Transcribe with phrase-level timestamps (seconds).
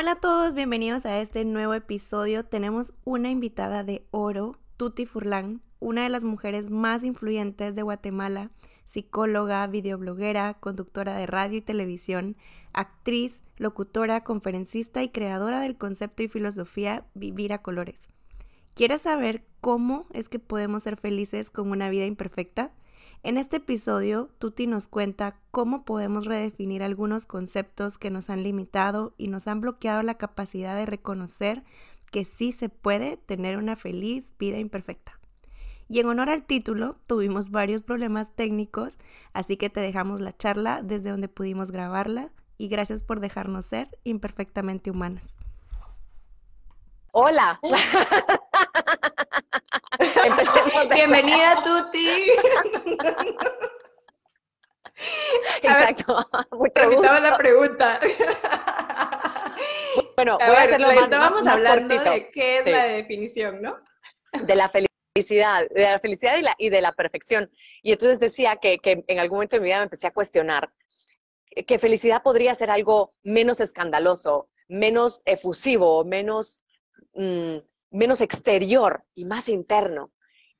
[0.00, 2.42] Hola a todos, bienvenidos a este nuevo episodio.
[2.46, 8.50] Tenemos una invitada de oro, Tuti Furlan, una de las mujeres más influyentes de Guatemala,
[8.86, 12.38] psicóloga, videobloguera, conductora de radio y televisión,
[12.72, 18.08] actriz, locutora, conferencista y creadora del concepto y filosofía Vivir a Colores.
[18.72, 22.72] ¿Quieres saber cómo es que podemos ser felices con una vida imperfecta?
[23.22, 29.12] En este episodio, Tuti nos cuenta cómo podemos redefinir algunos conceptos que nos han limitado
[29.18, 31.62] y nos han bloqueado la capacidad de reconocer
[32.10, 35.20] que sí se puede tener una feliz vida imperfecta.
[35.86, 38.96] Y en honor al título, tuvimos varios problemas técnicos,
[39.34, 43.98] así que te dejamos la charla desde donde pudimos grabarla y gracias por dejarnos ser
[44.02, 45.36] imperfectamente humanas.
[47.12, 47.60] Hola.
[50.94, 52.06] Bienvenida, Tuti.
[55.62, 56.26] Exacto.
[56.74, 58.00] Permítame la pregunta.
[60.16, 63.78] Bueno, voy a, hacerlo más, Estábamos hablando de qué es la definición, ¿no?
[64.32, 67.50] De la felicidad, de la felicidad y, la, y de la perfección.
[67.82, 70.70] Y entonces decía que, que en algún momento de mi vida me empecé a cuestionar
[71.66, 76.64] que felicidad podría ser algo menos escandaloso, menos efusivo, menos,
[77.14, 77.56] mm,
[77.90, 80.10] menos exterior y más interno.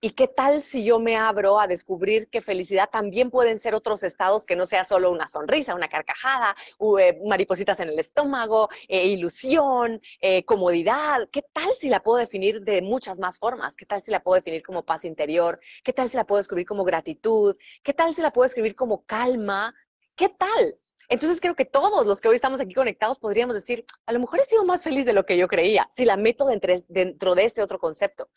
[0.02, 4.02] ¿Y qué tal si yo me abro a descubrir que felicidad también pueden ser otros
[4.02, 6.56] estados que no sea solo una sonrisa, una carcajada,
[6.98, 11.28] eh, maripositas en el estómago, eh, ilusión, eh, comodidad?
[11.30, 13.76] ¿Qué tal si la puedo definir de muchas más formas?
[13.76, 15.60] ¿Qué tal si la puedo definir como paz interior?
[15.84, 17.54] ¿Qué tal si la puedo escribir como gratitud?
[17.82, 19.74] ¿Qué tal si la puedo escribir como calma?
[20.16, 20.78] ¿Qué tal?
[21.10, 24.38] Entonces creo que todos los que hoy estamos aquí conectados podríamos decir, a lo mejor
[24.38, 27.62] he sido más feliz de lo que yo creía, si la meto dentro de este
[27.62, 28.30] otro concepto.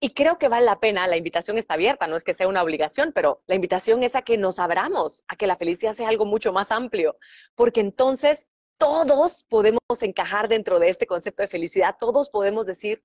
[0.00, 2.62] Y creo que vale la pena, la invitación está abierta, no es que sea una
[2.62, 6.26] obligación, pero la invitación es a que nos abramos, a que la felicidad sea algo
[6.26, 7.16] mucho más amplio,
[7.54, 13.02] porque entonces todos podemos encajar dentro de este concepto de felicidad, todos podemos decir,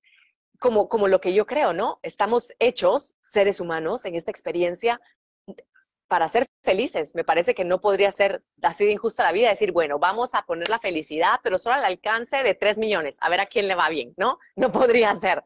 [0.58, 2.00] como, como lo que yo creo, ¿no?
[2.02, 5.00] Estamos hechos, seres humanos, en esta experiencia
[6.08, 7.14] para ser felices.
[7.14, 10.42] Me parece que no podría ser así de injusta la vida, decir, bueno, vamos a
[10.42, 13.74] poner la felicidad, pero solo al alcance de tres millones, a ver a quién le
[13.74, 14.38] va bien, ¿no?
[14.56, 15.44] No podría ser.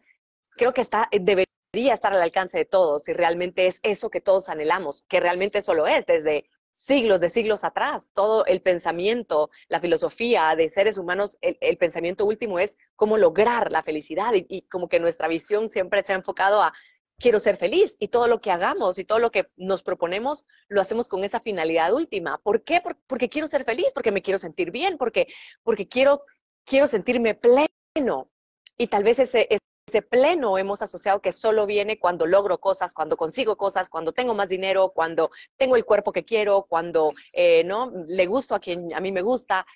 [0.56, 4.20] Creo que está, eh, debería estar al alcance de todos y realmente es eso que
[4.20, 8.10] todos anhelamos, que realmente eso lo es desde siglos de siglos atrás.
[8.14, 13.82] Todo el pensamiento, la filosofía de seres humanos, el, pensamiento último es cómo lograr la
[13.82, 16.72] felicidad y como que nuestra visión siempre se ha enfocado a
[17.20, 20.80] quiero ser feliz y todo lo que hagamos y todo lo que nos proponemos lo
[20.80, 22.38] hacemos con esa finalidad última.
[22.38, 22.82] ¿Por qué?
[23.06, 25.28] Porque quiero ser feliz, porque me quiero sentir bien, porque,
[25.62, 26.24] porque quiero,
[26.64, 28.30] quiero sentirme pleno.
[28.78, 29.46] Y tal vez ese,
[29.86, 34.34] ese pleno hemos asociado que solo viene cuando logro cosas, cuando consigo cosas, cuando tengo
[34.34, 38.94] más dinero, cuando tengo el cuerpo que quiero, cuando eh, no le gusto a quien
[38.94, 39.66] a mí me gusta.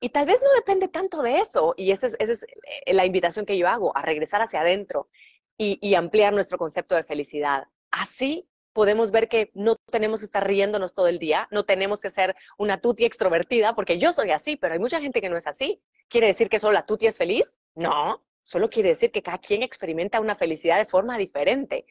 [0.00, 1.74] Y tal vez no depende tanto de eso.
[1.76, 2.42] Y esa es, esa es
[2.86, 5.08] eh, la invitación que yo hago, a regresar hacia adentro
[5.58, 7.66] y, ampliar nuestro concepto de felicidad.
[7.90, 12.10] Así podemos ver que no tenemos que estar riéndonos todo el día, no tenemos que
[12.10, 15.48] ser una tuti extrovertida, porque yo soy así, pero hay mucha gente que no es
[15.48, 15.82] así.
[16.08, 17.56] ¿Quiere decir que solo la tuti es feliz?
[17.74, 21.86] No, solo quiere decir que cada quien experimenta una felicidad de forma diferente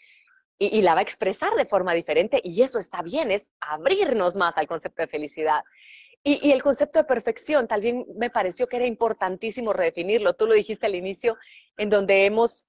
[0.57, 4.57] y, la va a expresar de forma diferente y eso está bien, es abrirnos más
[4.57, 5.61] al concepto de felicidad.
[6.23, 10.33] Y, el concepto de perfección, también me pareció que era importantísimo redefinirlo.
[10.33, 11.37] Tú lo dijiste al inicio,
[11.77, 12.65] en donde hemos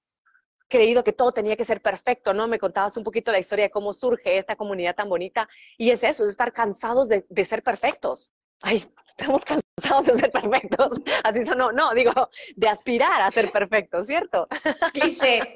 [0.69, 2.47] creído que todo tenía que ser perfecto, ¿no?
[2.47, 6.05] Me contabas un poquito la historia de cómo surge esta comunidad tan bonita y es
[6.05, 8.33] eso, es estar cansados de, ser perfectos.
[8.61, 10.93] Ay, estamos cansados de ser perfectos.
[11.25, 12.13] Así sonó, no, digo,
[12.57, 14.47] de aspirar a ser perfectos, ¿cierto?
[14.93, 15.55] Cliché.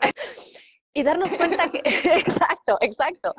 [0.95, 3.35] y darnos cuenta que, exacto, exacto.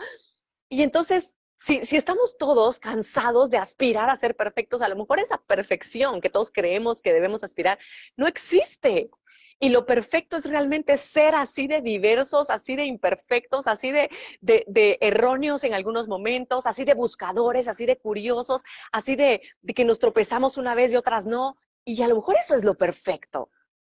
[0.69, 5.19] Y entonces, si, si, estamos todos cansados de aspirar a ser perfectos, a lo mejor
[5.19, 7.79] esa perfección que todos creemos que debemos aspirar
[8.17, 9.09] no existe.
[9.59, 14.09] Y lo perfecto es realmente ser así de diversos, así de imperfectos, así de,
[14.41, 19.85] de, erróneos en algunos momentos, así de buscadores, así de curiosos, así de, de que
[19.85, 21.57] nos tropezamos una vez y otras no.
[21.85, 23.49] Y a lo mejor eso es lo perfecto.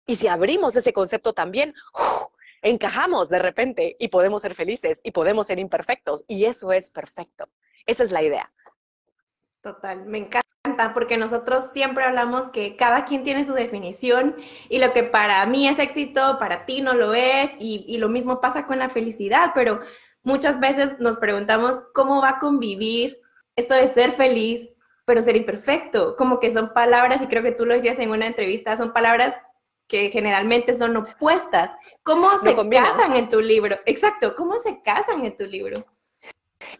[0.05, 1.73] Y si abrimos ese concepto también,
[2.61, 6.23] encajamos de repente y podemos ser felices y podemos ser imperfectos.
[6.27, 7.49] Y eso es perfecto.
[7.85, 8.51] Esa es la idea.
[9.61, 10.48] Total, me encanta
[10.93, 14.35] porque nosotros siempre hablamos que cada quien tiene su definición
[14.69, 18.39] y lo que para mí es éxito, para ti no lo es y, lo mismo
[18.39, 19.81] pasa con la felicidad, pero
[20.23, 23.19] muchas veces nos preguntamos cómo va a convivir
[23.55, 24.69] esto de ser feliz,
[25.05, 28.27] pero ser imperfecto, como que son palabras, y creo que tú lo decías en una
[28.27, 29.35] entrevista, son palabras
[29.87, 31.75] que generalmente son opuestas.
[32.03, 33.77] ¿Cómo se casan en tu libro?
[33.85, 35.83] Exacto, ¿cómo se casan en tu libro?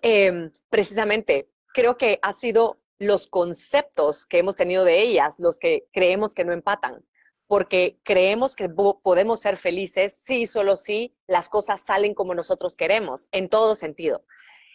[0.02, 5.88] Em, precisamente, creo que ha sido los conceptos que hemos tenido de ellas los que
[5.92, 7.04] creemos que no empatan.
[7.48, 13.28] porque creemos que podemos ser felices si, solo si las cosas salen como nosotros queremos,
[13.32, 14.24] en todo sentido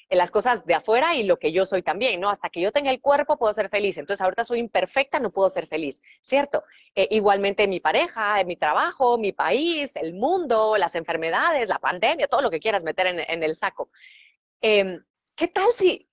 [0.08, 2.30] en las cosas de afuera y lo que yo soy también, ¿no?
[2.30, 3.98] Hasta que yo tenga el cuerpo puedo ser feliz.
[3.98, 6.64] Entonces ahorita soy imperfecta, no puedo ser feliz, ¿cierto?
[6.94, 12.42] Eh, igualmente mi pareja, mi trabajo, mi país, el mundo, las enfermedades, la pandemia, todo
[12.42, 13.90] lo que quieras meter en, el saco.
[14.60, 15.02] Em,
[15.34, 16.08] ¿Qué tal si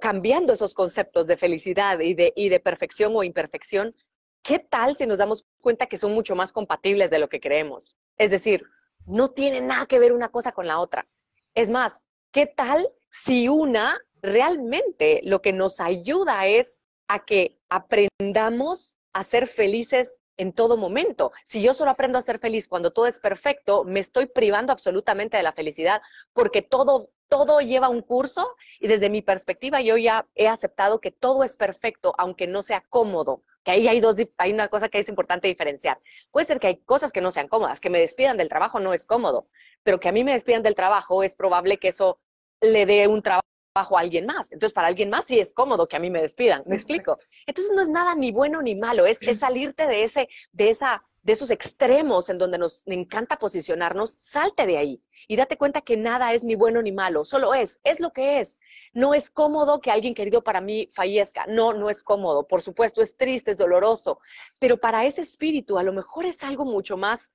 [0.00, 3.94] cambiando esos conceptos de felicidad y de, y de perfección o imperfección,
[4.42, 7.96] qué tal si nos damos cuenta que son mucho más compatibles de lo que creemos?
[8.16, 8.64] Es decir,
[9.06, 11.06] no tiene nada que ver una cosa con la otra.
[11.54, 18.96] Es más, ¿qué tal si una realmente lo que nos ayuda es a que aprendamos
[19.12, 21.32] a ser felices en todo momento.
[21.44, 25.36] Si yo solo aprendo a ser feliz cuando todo es perfecto, me estoy privando absolutamente
[25.36, 26.02] de la felicidad
[26.32, 31.10] porque todo todo lleva un curso y desde mi perspectiva yo ya he aceptado que
[31.10, 33.42] todo es perfecto aunque no sea cómodo.
[33.62, 36.00] Que ahí hay dos hay una cosa que es importante diferenciar.
[36.30, 38.92] Puede ser que hay cosas que no sean cómodas, que me despidan del trabajo no
[38.92, 39.48] es cómodo,
[39.82, 42.18] pero que a mí me despidan del trabajo es probable que eso
[42.60, 43.44] le dé un trabajo
[43.74, 44.52] a alguien más.
[44.52, 46.62] Entonces, para alguien más sí es cómodo que a mí me despidan.
[46.66, 47.18] ¿Me explico?
[47.46, 51.04] Entonces, no es nada ni bueno ni malo, es, es salirte de, ese, de, esa,
[51.24, 55.96] de esos extremos en donde nos encanta posicionarnos, salte de ahí y date cuenta que
[55.96, 58.60] nada es ni bueno ni malo, solo es, es lo que es.
[58.92, 63.00] No es cómodo que alguien querido para mí fallezca, no, no es cómodo, por supuesto
[63.00, 64.20] es triste, es doloroso,
[64.60, 67.32] pero para ese espíritu a lo mejor es algo mucho más,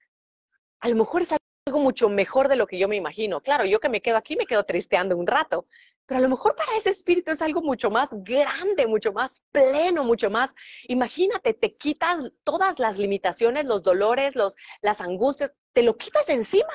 [0.81, 1.38] a lo mejor es
[1.69, 3.41] algo mucho mejor de lo que yo me imagino.
[3.41, 5.67] Claro, yo que me quedo aquí me quedo tristeando un rato,
[6.07, 10.03] pero a lo mejor para ese espíritu es algo mucho más grande, mucho más pleno,
[10.03, 10.55] mucho más.
[10.87, 16.73] Imagínate, te quitas todas las limitaciones, los dolores, los, las angustias, te lo quitas encima.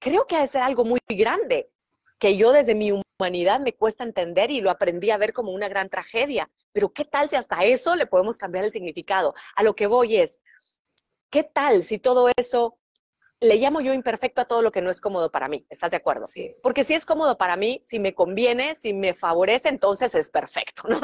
[0.00, 1.70] Creo que ha de ser algo muy grande,
[2.18, 5.68] que yo desde mi humanidad me cuesta entender y lo aprendí a ver como una
[5.68, 6.50] gran tragedia.
[6.72, 9.34] Pero ¿qué tal si hasta eso le podemos cambiar el significado?
[9.54, 10.42] A lo que voy es,
[11.30, 12.80] ¿qué tal si todo eso
[13.46, 15.66] le llamo yo imperfecto a todo lo que no es cómodo para mí.
[15.70, 16.26] ¿Estás de acuerdo?
[16.26, 16.54] Sí.
[16.62, 20.82] Porque si es cómodo para mí, si me conviene, si me favorece, entonces es perfecto,
[20.88, 21.00] ¿no?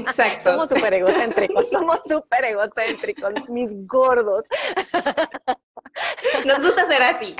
[0.00, 0.50] Exacto.
[0.50, 4.46] somos súper egocéntricos, somos súper egocéntricos, mis gordos.
[6.46, 7.36] Nos gusta ser así.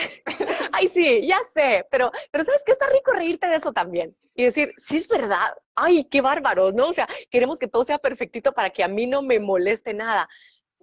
[0.73, 2.73] Ay, sí, ya sé, pero, pero ¿sabes qué?
[2.73, 4.17] Está rico reírte de eso también.
[4.35, 6.89] Y decir, sí es verdad, ay, qué bárbaros, ¿no?
[6.89, 10.29] O sea, queremos que todo sea perfectito para que a mí no me moleste nada.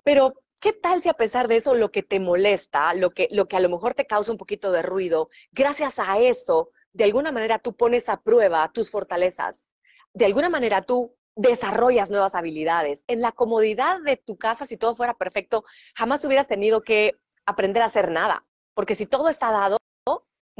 [0.04, 3.48] Pero ¿Qué tal si a pesar de eso lo que te molesta, lo que, lo
[3.48, 7.32] que a lo mejor te causa un poquito de ruido, gracias a eso, de alguna
[7.32, 9.66] manera tú pones a prueba tus fortalezas?
[10.14, 13.06] De alguna manera tú desarrollas nuevas habilidades.
[13.08, 15.66] En la comodidad de tu casa, si todo fuera perfecto,
[15.96, 18.44] jamás hubieras tenido que aprender a hacer nada,
[18.76, 19.78] porque si todo está dado,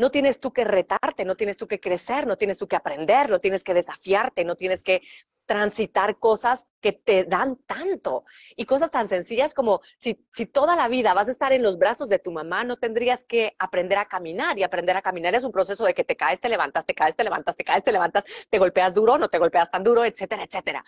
[0.02, 3.30] no tienes tú que retarte, no tienes tú que crecer, no tienes tú que aprender,
[3.30, 5.04] no tienes que desafiarte, no tienes que
[5.46, 8.26] transitar cosas que te dan tanto.
[8.56, 11.78] Y cosas tan sencillas como si, si toda la vida vas a estar en los
[11.78, 14.58] brazos de tu mamá, no tendrías que aprender a caminar.
[14.58, 17.16] Y aprender a caminar es un proceso de que te caes, te levantas, te caes,
[17.16, 20.46] te levantas, te caes, te levantas, te golpeas duro, no te golpeas tan duro, etcétera,
[20.46, 20.84] etcétera.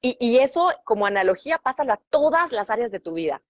[0.00, 3.42] Y, y eso como analogía pásalo a todas las áreas de tu vida.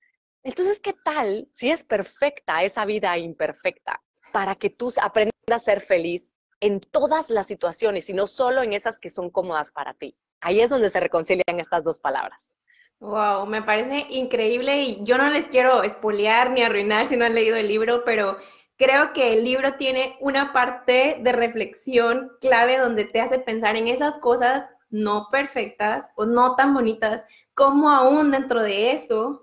[0.42, 4.00] Entonces, ¿qué tal si es perfecta esa vida imperfecta?
[4.32, 8.72] Para que tú aprendas a ser feliz en todas las situaciones y no solo en
[8.72, 10.16] esas que son cómodas para ti.
[10.40, 12.54] Ahí es donde se reconcilian estas dos palabras.
[13.00, 17.34] Wow, me parece increíble y yo no les quiero espolear ni arruinar si no han
[17.34, 18.38] leído el libro, pero
[18.76, 23.88] creo que el libro tiene una parte de reflexión clave donde te hace pensar en
[23.88, 29.42] esas cosas no perfectas o no tan bonitas, como aún dentro de eso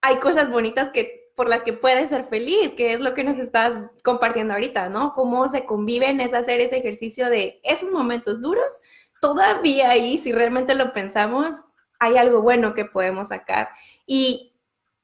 [0.00, 3.36] hay cosas bonitas que por las que puedes ser feliz, que es lo que nos
[3.36, 5.12] estás compartiendo ahorita, ¿no?
[5.12, 8.80] Cómo se conviven es hacer ese ejercicio de esos momentos duros,
[9.20, 11.54] todavía ahí, si realmente lo pensamos,
[11.98, 13.68] hay algo bueno que podemos sacar.
[14.06, 14.54] Y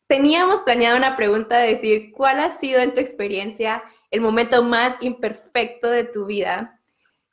[0.06, 4.96] teníamos planeado una pregunta de decir, ¿cuál ha sido en tu experiencia el momento más
[5.00, 6.80] imperfecto de tu vida?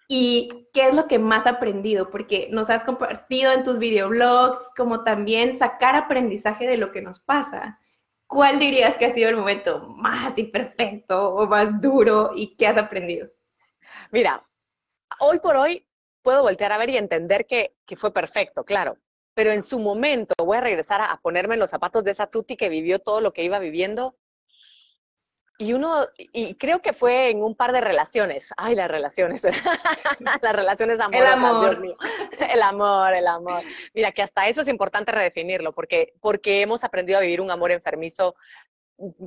[0.09, 2.09] ¿Y qué es lo que más aprendido?
[2.09, 7.21] Porque nos has compartido en tus videoblogs, como también sacar aprendizaje de lo que nos
[7.21, 7.79] pasa.
[8.29, 12.77] ¿Cuál dirías que ha sido el momento más imperfecto o más duro y qué has
[12.77, 13.27] aprendido?
[14.11, 14.47] Mira,
[15.19, 15.85] hoy por hoy
[16.21, 18.97] puedo voltear a ver y entender que, fue perfecto, claro,
[19.33, 22.27] pero en su momento voy a regresar a, a, ponerme en los zapatos de esa
[22.27, 24.15] Tuti que vivió todo lo que iba viviendo
[25.61, 28.53] y uno, y creo que fue en un par de relaciones.
[28.55, 29.43] Ay, las relaciones.
[30.41, 31.69] las relaciones amorosas, el amor.
[31.69, 31.95] Dios mío.
[32.49, 33.61] El amor, el amor.
[33.93, 37.71] Mira, que hasta eso es importante redefinirlo, porque, porque hemos aprendido a vivir un amor
[37.71, 38.35] enfermizo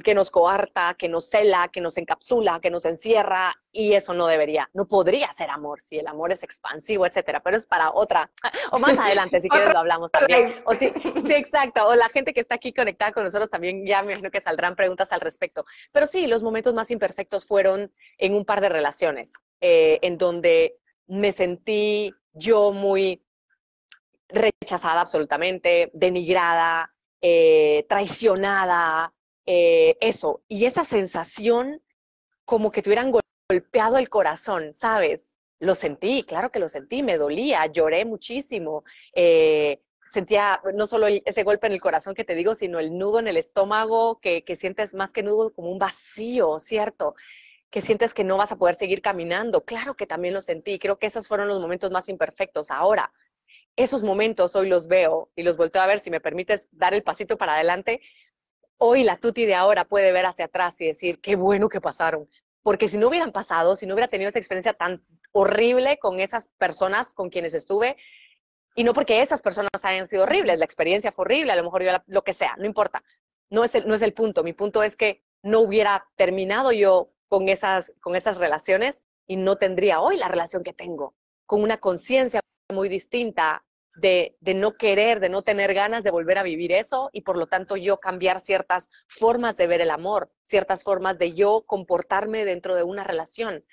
[0.04, 4.26] que nos coarta, que nos cela, que nos encapsula, que nos encierra, y eso no
[4.26, 8.30] debería, no podría ser amor si el amor es expansivo, etcétera, pero es para otra,
[8.70, 10.54] o más adelante, si quieres lo hablamos también.
[10.66, 10.92] O sí,
[11.24, 14.30] sí, exacto, o la gente que está aquí conectada con nosotros también, ya me imagino
[14.30, 15.64] que saldrán preguntas al respecto.
[15.90, 20.76] Pero sí, los momentos más imperfectos fueron en un par de relaciones, eh, en donde
[21.06, 23.24] me sentí yo muy
[24.28, 29.14] rechazada absolutamente, denigrada, eh, traicionada,
[29.46, 30.42] eh, eso.
[30.48, 31.82] Y esa sensación
[32.44, 33.12] como que te hubieran
[33.48, 35.38] golpeado el corazón, ¿sabes?
[35.58, 38.84] Lo sentí, claro que lo sentí, me dolía, lloré muchísimo.
[39.14, 43.20] Eh, sentía no solo ese golpe en el corazón que te digo, sino el nudo
[43.20, 47.14] en el estómago, que, que sientes más que nudo como un vacío, ¿cierto?
[47.72, 49.64] que sientes que no vas a poder seguir caminando.
[49.64, 50.78] Claro que también lo sentí.
[50.78, 52.70] Creo que esos fueron los momentos más imperfectos.
[52.70, 53.10] Ahora,
[53.76, 57.02] esos momentos hoy los veo y los vuelto a ver, si me permites dar el
[57.02, 58.02] pasito para adelante,
[58.84, 62.28] hoy la Tuti de ahora puede ver hacia atrás y decir, qué bueno que pasaron.
[62.64, 66.48] Porque si no hubieran pasado, si no hubiera tenido esa experiencia tan horrible con esas
[66.58, 67.96] personas con quienes estuve,
[68.74, 71.84] y no porque esas personas hayan sido horribles, la experiencia fue horrible, a lo mejor
[71.84, 73.04] yo lo que sea, no importa.
[73.50, 74.42] No es, el, no es el punto.
[74.42, 79.58] Mi punto es que no hubiera terminado yo con esas, con esas relaciones y no
[79.58, 81.14] tendría hoy la relación que tengo,
[81.46, 82.40] con una conciencia
[82.72, 87.22] muy distinta de, no querer, de no tener ganas de volver a vivir eso y
[87.22, 91.64] por lo tanto yo cambiar ciertas formas de ver el amor, ciertas formas de yo
[91.66, 93.64] comportarme dentro de una relación.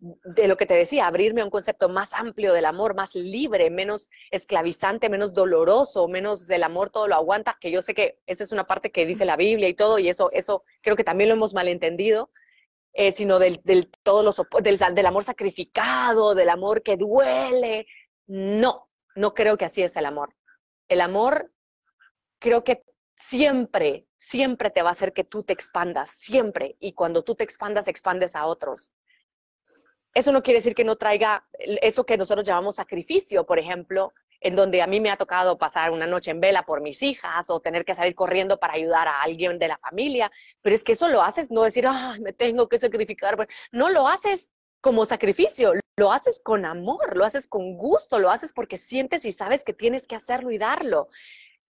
[0.00, 3.68] De lo que te decía, abrirme a un concepto más amplio del amor, más libre,
[3.68, 8.44] menos esclavizante, menos doloroso, menos del amor todo lo aguanta, que yo sé que esa
[8.44, 11.28] es una parte que dice la Biblia y todo, y eso, eso creo que también
[11.28, 12.30] lo hemos malentendido,
[12.92, 17.86] eh, sino del, del, todos los, del amor sacrificado, del amor que duele.
[18.28, 18.87] No,
[19.18, 20.34] no creo que así es el amor.
[20.88, 21.52] El amor
[22.38, 22.84] creo que
[23.16, 26.76] siempre, siempre te va a hacer que tú te expandas, siempre.
[26.78, 28.94] Y cuando tú te expandas, expandes a otros.
[30.14, 34.54] Eso no quiere decir que no traiga eso que nosotros llamamos sacrificio, por ejemplo, en
[34.54, 37.60] donde a mí me ha tocado pasar una noche en vela por mis hijas o
[37.60, 40.30] tener que salir corriendo para ayudar a alguien de la familia,
[40.62, 43.36] pero es que eso lo haces, no decir, ay, me tengo que sacrificar,
[43.72, 48.52] no lo haces como sacrificio, lo haces con amor, lo haces con gusto, lo haces
[48.52, 51.08] porque sientes y sabes que tienes que hacerlo y darlo.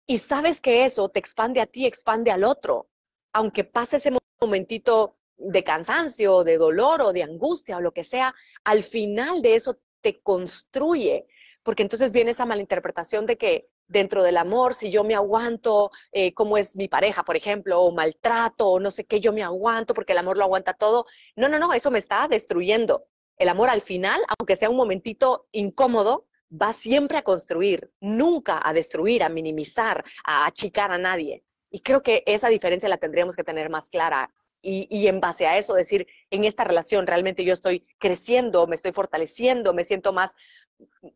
[0.06, 2.88] Y sabes que eso te expande a ti, expande al otro.
[3.32, 4.10] Aunque pase ese
[4.40, 8.34] momentito de cansancio, de dolor o de angustia o lo que sea,
[8.64, 11.26] al final de eso te construye,
[11.62, 16.32] porque entonces viene esa malinterpretación de que dentro del amor, si yo me aguanto, eh,
[16.34, 19.94] como es mi pareja, por ejemplo, o maltrato, o no sé qué, yo me aguanto
[19.94, 21.06] porque el amor lo aguanta todo.
[21.36, 23.06] No, no, no, eso me está destruyendo.
[23.36, 28.72] El amor al final, aunque sea un momentito incómodo, va siempre a construir, nunca a
[28.72, 31.44] destruir, a minimizar, a achicar a nadie.
[31.70, 34.32] Y creo que esa diferencia la tendríamos que tener más clara.
[34.60, 38.74] Y, y, en base a eso decir, en esta relación realmente yo estoy creciendo, me
[38.74, 40.34] estoy fortaleciendo, me siento más,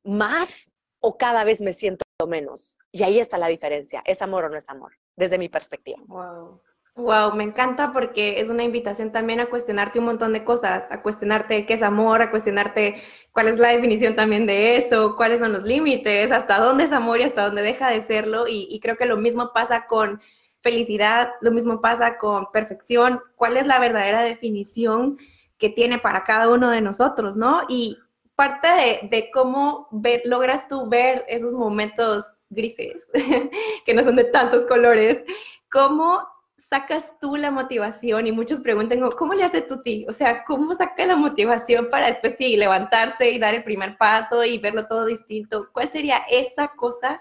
[0.05, 2.79] más o cada vez me siento menos.
[2.91, 4.93] Y ahí está la diferencia, ¿es amor o no es amor?
[5.17, 5.99] Desde mi perspectiva.
[6.07, 6.61] Wow.
[6.95, 11.01] Wow, me encanta porque es una invitación también a cuestionarte un montón de cosas, a
[11.01, 12.97] cuestionarte qué es amor, a cuestionarte
[13.33, 17.21] cuál es la definición también de eso, cuáles son los límites, hasta dónde es amor
[17.21, 18.47] y hasta dónde deja de serlo.
[18.47, 20.21] Y, y creo que lo mismo pasa con
[20.61, 25.17] felicidad, lo mismo pasa con perfección, cuál es la verdadera definición
[25.57, 27.63] que tiene para cada uno de nosotros, ¿no?
[27.71, 27.97] Y,
[28.35, 28.69] parte
[29.11, 29.89] de, cómo
[30.25, 33.09] logras tú ver esos momentos grises,
[33.87, 35.25] que no son de tantos colores,
[35.71, 40.07] cómo sacas tú la motivación y muchos preguntan, ¿cómo le hace tu ti?
[40.09, 44.45] O sea, ¿cómo saca la motivación para después sí levantarse y dar el primer paso
[44.45, 45.69] y verlo todo distinto?
[45.73, 47.21] ¿Cuál sería esa cosa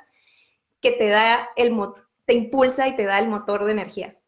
[0.79, 1.75] que te da el
[2.25, 4.20] te impulsa y te da el motor de energía?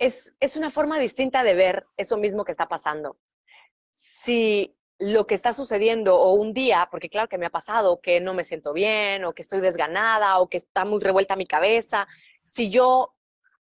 [0.00, 3.18] Es, una forma distinta de ver eso mismo que está pasando.
[3.92, 8.20] Si lo que está sucediendo o un día, porque claro que me ha pasado que
[8.20, 12.08] no me siento bien o que estoy desganada o que está muy revuelta mi cabeza,
[12.46, 13.14] si yo,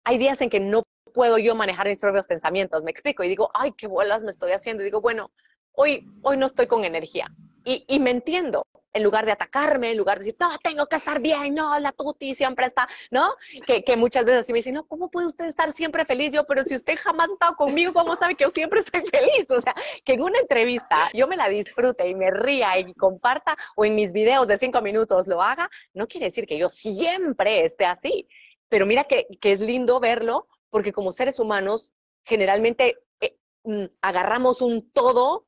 [0.03, 3.49] hay días en que no puedo yo manejar mis propios pensamientos, me explico, y digo,
[3.53, 5.31] ay, qué bolas me estoy haciendo, y digo, bueno,
[5.73, 7.27] hoy, hoy no estoy con energía.
[7.65, 10.95] Y, y me entiendo, en lugar de atacarme, en lugar de decir, no, tengo que
[10.95, 13.33] estar bien, no, la tuti siempre está, ¿no?
[13.65, 16.33] Que, que muchas veces así me dicen, no, ¿cómo puede usted estar siempre feliz?
[16.33, 19.49] Yo, pero si usted jamás ha estado conmigo, ¿cómo sabe que yo siempre estoy feliz?
[19.51, 23.55] O sea, que en una entrevista yo me la disfrute y me ría y comparta
[23.75, 27.63] o en mis videos de cinco minutos lo haga, no quiere decir que yo siempre
[27.63, 28.27] esté así.
[28.69, 34.61] Pero mira que, que es lindo verlo porque como seres humanos generalmente eh, mm, agarramos
[34.61, 35.47] un todo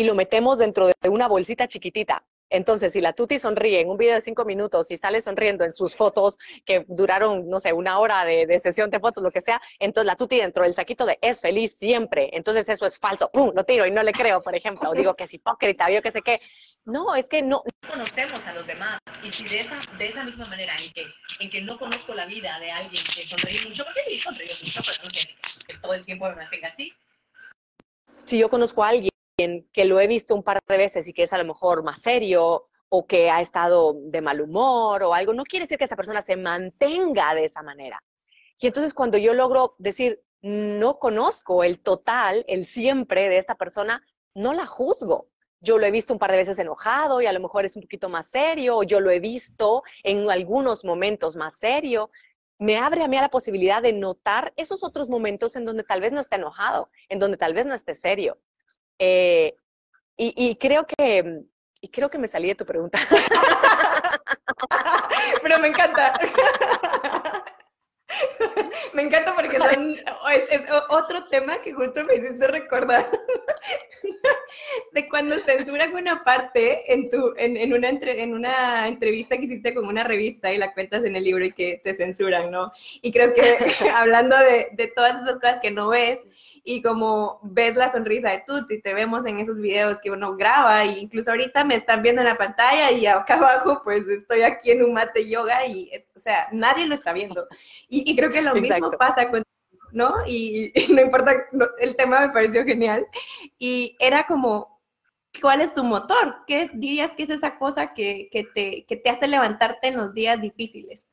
[0.00, 3.98] y lo metemos dentro de una bolsita chiquitita Entonces, si la Tuti sonríe en un
[3.98, 7.98] video de cinco minutos y sale sonriendo en sus fotos que duraron, no sé, una
[7.98, 11.18] hora de, sesión de fotos, lo que sea, entonces la Tuti dentro del saquito de
[11.20, 12.30] es feliz siempre.
[12.32, 13.30] Entonces eso es falso.
[13.30, 13.52] ¡Pum!
[13.54, 14.88] Lo tiro y no le creo, por ejemplo.
[14.88, 16.40] O digo que es hipócrita, yo qué sé qué.
[16.86, 18.98] No, es que no, conocemos a los demás.
[19.22, 21.04] Y si de esa, de esa misma manera en que,
[21.40, 24.80] en que no conozco la vida de alguien que sonríe mucho, porque sí, sonríe mucho,
[24.80, 25.36] pero no sé
[25.68, 26.90] que todo el tiempo me mantenga así.
[28.24, 29.09] Si yo conozco a alguien
[29.72, 32.02] que lo he visto un par de veces y que es a lo mejor más
[32.02, 35.96] serio o que ha estado de mal humor o algo, no quiere decir que esa
[35.96, 38.02] persona se mantenga de esa manera.
[38.60, 44.04] Y entonces cuando yo logro decir, no conozco el total, el siempre de esta persona,
[44.34, 45.28] no la juzgo.
[45.60, 47.82] Yo lo he visto un par de veces enojado y a lo mejor es un
[47.82, 52.10] poquito más serio, o yo lo he visto en algunos momentos más serio.
[52.58, 56.00] Me abre a mí a la posibilidad de notar esos otros momentos en donde tal
[56.00, 58.38] vez no esté enojado, en donde tal vez no esté serio.
[59.02, 59.56] Eh,
[60.18, 61.40] y, creo que,
[61.80, 62.98] y creo que me salí de tu pregunta.
[65.42, 66.12] Pero me encanta.
[68.94, 73.10] Me encanta porque es, otro tema que justo me hiciste recordar
[74.92, 79.86] de cuando censuran una parte en, tu, en, una en una entrevista que hiciste con
[79.86, 82.72] una revista y la cuentas en el libro y que te censuran, ¿no?
[83.00, 83.42] Y creo que
[83.94, 86.26] hablando de, de todas esas cosas que no ves
[86.64, 90.84] y como ves la sonrisa de Tuti, te vemos en esos videos que uno graba
[90.84, 94.70] e incluso ahorita me están viendo en la pantalla y acá abajo pues estoy aquí
[94.70, 97.46] en un mate yoga y, o sea, nadie lo está viendo.
[97.88, 99.42] Y, creo que lo mismo pasa con
[99.92, 100.14] ¿no?
[100.26, 101.34] Y, no importa,
[101.78, 103.06] el tema me pareció genial.
[103.58, 104.80] Y era como,
[105.40, 106.44] ¿cuál es tu motor?
[106.46, 110.14] ¿Qué dirías que es esa cosa que, que, te, que te hace levantarte en los
[110.14, 111.08] días difíciles?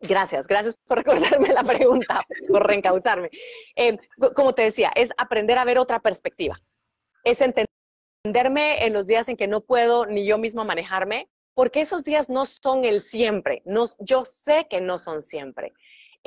[0.00, 3.30] Gracias, gracias por recordarme la pregunta, por reencauzarme.
[3.76, 3.96] Eh,
[4.34, 6.60] como te decía, es aprender a ver otra perspectiva.
[7.24, 12.04] Es entenderme en los días en que no puedo ni yo misma manejarme, porque esos
[12.04, 13.62] días no son el siempre.
[13.64, 15.72] No, yo sé que no son siempre.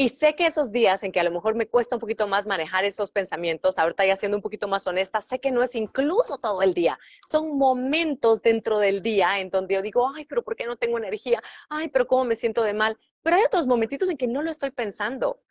[0.01, 2.47] Y sé que esos días en que a lo mejor me cuesta un poquito más
[2.47, 6.37] manejar esos pensamientos, ahorita ya siendo un poquito más honesta, sé que no es incluso
[6.37, 6.97] todo el día.
[7.27, 10.97] Son momentos dentro del día en donde yo digo, ay, pero ¿por qué no tengo
[10.97, 11.43] energía?
[11.67, 12.97] Ay, pero ¿cómo me siento de mal?
[13.23, 15.41] Pero hay otros momentitos en que no lo estoy pensando.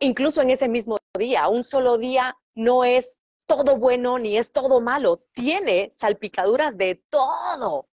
[0.00, 4.80] Incluso en ese mismo día, un solo día no es todo bueno ni es todo
[4.80, 5.24] malo.
[5.32, 7.88] Tiene salpicaduras de todo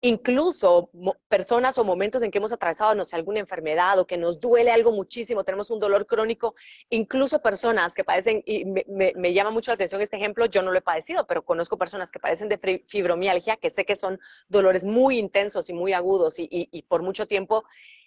[0.00, 0.90] incluso
[1.28, 4.70] personas o momentos en que hemos atravesado, no sé, alguna enfermedad o que nos duele
[4.70, 6.54] algo muchísimo, tenemos un dolor crónico,
[6.88, 10.78] incluso personas que padecen, y me, llama mucho la atención este ejemplo, yo no lo
[10.78, 15.18] he padecido, pero conozco personas que padecen de fibromialgia, que sé que son dolores muy
[15.18, 17.64] intensos y muy agudos y, y por mucho tiempo,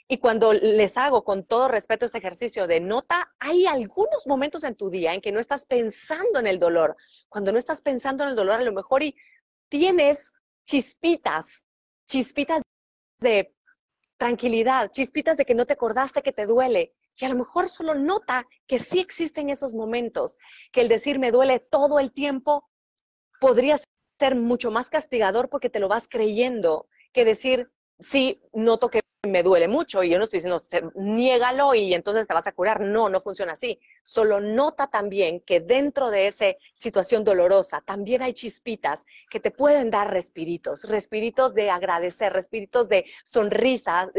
[0.07, 4.75] y cuando les hago con todo respeto este ejercicio de nota, hay algunos momentos en
[4.75, 6.97] tu día en que no estás pensando en el dolor.
[7.29, 9.15] Cuando no estás pensando en el dolor, a lo mejor y
[9.69, 10.33] tienes
[10.65, 11.65] chispitas
[12.11, 12.61] chispitas
[13.21, 13.55] de
[14.17, 16.93] tranquilidad, chispitas de que no te acordaste que te duele.
[17.17, 20.37] Y a lo mejor solo nota que sí existen esos momentos,
[20.73, 22.69] que el decir me duele todo el tiempo
[23.39, 23.77] podría
[24.19, 29.43] ser mucho más castigador porque te lo vas creyendo que decir sí, noto que me
[29.43, 30.59] duele mucho y yo no estoy diciendo,
[30.95, 32.81] niégalo y entonces te vas a curar.
[32.81, 33.79] No, no funciona así.
[34.03, 39.91] Solo nota también que dentro de esa situación dolorosa también hay chispitas que te pueden
[39.91, 44.11] dar respiritos, respiritos de agradecer, respiritos de sonrisas,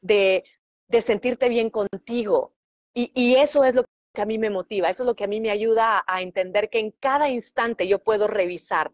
[0.00, 0.44] de,
[0.88, 2.54] de sentirte bien contigo.
[2.92, 5.28] Y, y eso es lo que a mí me motiva, eso es lo que a
[5.28, 8.90] mí me ayuda a entender que en cada instante yo puedo revisar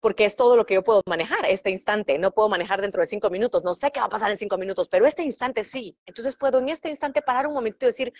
[0.00, 2.18] porque es todo lo que yo puedo manejar, este instante.
[2.18, 4.56] No puedo manejar dentro de cinco minutos, no sé qué va a pasar en cinco
[4.56, 5.98] minutos, pero este instante sí.
[6.06, 8.12] Entonces puedo en este instante parar un momento y decir,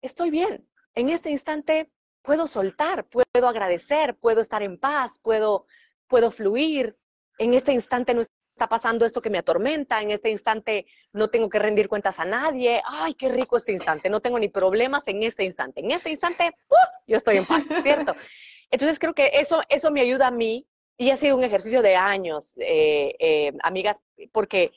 [0.00, 0.66] estoy bien.
[0.94, 1.90] En este instante
[2.22, 5.66] puedo soltar, puedo agradecer, puedo estar en paz, puedo,
[6.06, 6.96] puedo fluir.
[7.38, 11.48] En este instante no está pasando esto que me atormenta, en este instante no tengo
[11.48, 12.80] que rendir cuentas a nadie.
[12.86, 15.80] Ay, qué rico este instante, no tengo ni problemas en este instante.
[15.80, 17.02] En este instante, ¡uh!
[17.06, 18.14] yo estoy en paz, ¿cierto?
[18.70, 21.96] Entonces creo que eso, eso me ayuda a mí y ha sido un ejercicio de
[21.96, 24.00] años, eh, eh, amigas,
[24.32, 24.72] porque,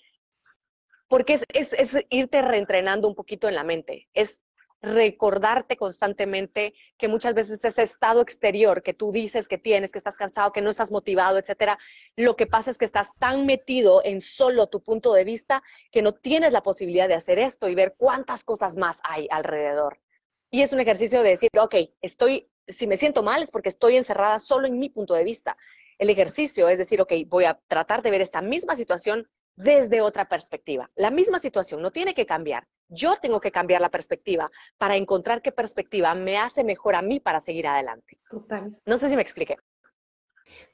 [1.08, 4.42] porque es, es, es, irte reentrenando un poquito en la mente, es
[4.82, 10.18] recordarte constantemente que muchas veces ese estado exterior que tú dices que tienes, que estás
[10.18, 11.80] cansado, que no estás motivado, etcétera,
[12.16, 16.04] lo que pasa es que estás tan metido en solo tu punto de vista que
[16.04, 20.00] no tienes la posibilidad de hacer esto y ver cuántas cosas más hay alrededor.
[20.52, 23.98] Y es un ejercicio de decir, ok, estoy, si me siento mal es porque estoy
[23.98, 25.58] encerrada solo en mi punto de vista
[25.98, 30.28] el ejercicio es decir, ok, voy a tratar de ver esta misma situación desde otra
[30.28, 30.90] perspectiva.
[30.96, 32.68] La misma situación no tiene que cambiar.
[32.90, 37.20] Yo tengo que cambiar la perspectiva para encontrar qué perspectiva me hace mejor a mí
[37.20, 38.20] para seguir adelante.
[38.30, 38.80] Total.
[38.86, 39.58] No sé si me expliqué.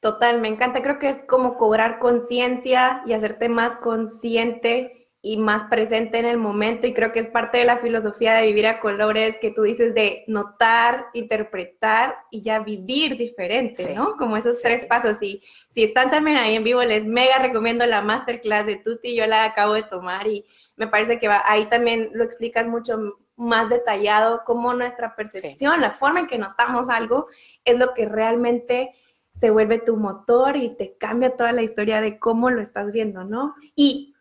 [0.02, 0.84] Total, me encanta.
[0.84, 6.38] Creo que es como cobrar conciencia y hacerte más consciente y más presente en el
[6.38, 9.62] momento y creo que es parte de la filosofía de vivir a colores que tú
[9.62, 14.18] dices de notar, interpretar y ya vivir diferente, ¿no?
[14.18, 15.22] Como esos tres pasos.
[15.22, 19.26] Y si están también ahí en vivo, les mega recomiendo la masterclass de Tuti, yo
[19.26, 23.00] la acabo de tomar y me parece que va, ahí también lo explicas mucho
[23.38, 27.28] más detallado, cómo nuestra percepción, la forma en que notamos algo
[27.64, 28.92] es lo que realmente
[29.32, 33.24] se vuelve tu motor y te cambia toda la historia de cómo lo estás viendo,
[33.24, 33.56] ¿no?
[33.74, 34.13] Y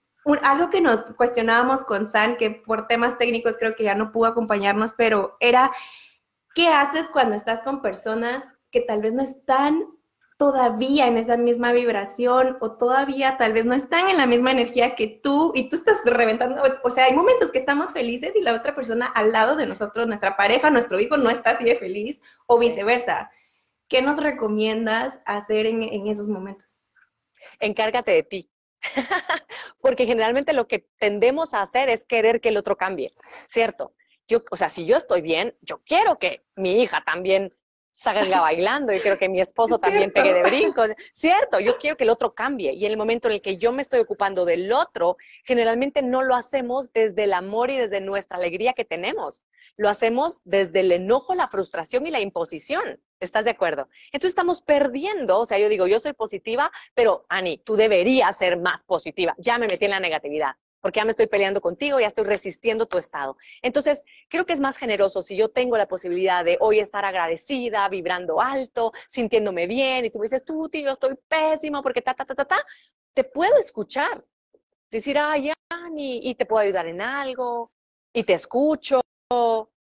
[0.43, 4.27] algo que nos cuestionábamos con San, que por temas técnicos creo que ya no pudo
[4.27, 5.73] acompañarnos, pero era,
[6.55, 9.85] ¿qué haces cuando estás con personas que tal vez no están
[10.39, 14.95] todavía en esa misma vibración o todavía tal vez no están en la misma energía
[14.95, 16.63] que tú y tú estás reventando?
[16.85, 20.07] O sea, hay momentos que estamos felices y la otra persona al lado de nosotros,
[20.07, 23.31] nuestra pareja, nuestro hijo, no está así de feliz o viceversa.
[23.89, 26.79] ¿Qué nos recomiendas hacer en, en esos momentos?
[27.61, 28.52] Encárgate de ti
[29.81, 33.11] Porque generalmente lo que tendemos a hacer es querer que el otro cambie,
[33.47, 33.95] ¿cierto?
[34.29, 37.55] Yo, o sea, si yo estoy bien, yo quiero que mi hija también
[37.93, 42.05] salga bailando, y quiero que mi esposo también pegue de brincos, cierto, yo quiero que
[42.05, 44.73] el otro cambie y en el momento en el que yo me estoy ocupando del
[44.73, 49.45] otro, generalmente no lo hacemos desde el amor y desde nuestra alegría que tenemos,
[49.77, 53.89] lo hacemos desde el enojo, la frustración y la imposición, ¿estás de acuerdo?
[54.07, 58.59] Entonces estamos perdiendo, o sea, yo digo, yo soy positiva, pero Ani, tú deberías ser
[58.59, 62.09] más positiva, ya me metí en la negatividad porque ya me estoy peleando contigo, ya
[62.09, 63.37] estoy resistiendo tu estado.
[63.63, 67.89] Entonces, creo que es más generoso si yo tengo la posibilidad de hoy estar agradecida,
[67.89, 72.25] vibrando alto, sintiéndome bien, y tú me dices, tú, tío, estoy pésimo porque ta, ta,
[72.25, 72.67] ta, ta, ta,
[73.15, 74.25] te puedo escuchar.
[74.91, 77.71] Decir, ay, Ani, y te puedo ayudar en algo,
[78.13, 79.01] y te escucho,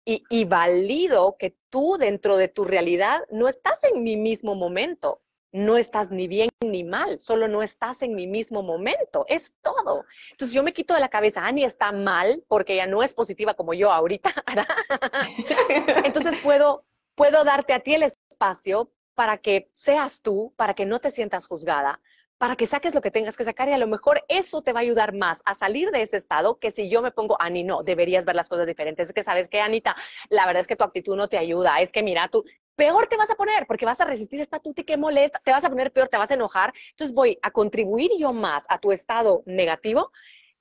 [0.05, 5.21] y, y valido que tú dentro de tu realidad no estás en mi mismo momento
[5.53, 10.07] no estás ni bien ni mal, solo no estás en mi mismo momento, es todo.
[10.31, 13.55] Entonces yo me quito de la cabeza, Ani está mal porque ella no es positiva
[13.55, 14.33] como yo ahorita.
[16.05, 16.85] Entonces puedo,
[17.15, 21.47] puedo darte a ti el espacio para que seas tú, para que no te sientas
[21.47, 22.01] juzgada,
[22.43, 24.81] para que saques lo que tengas que sacar y a lo mejor eso te va
[24.81, 27.85] a ayudar más a salir de ese estado que si yo me pongo, Ani, no,
[27.85, 29.09] deberías ver las cosas diferentes.
[29.09, 29.95] Es que sabes que, Anita,
[30.29, 31.81] la verdad es que tu actitud no te ayuda.
[31.81, 34.83] Es que mira, tú, peor te vas a poner porque vas a resistir esta tuti
[34.83, 36.73] que molesta, te vas a poner peor, te vas a enojar.
[36.91, 40.11] Entonces voy a contribuir yo más a tu estado negativo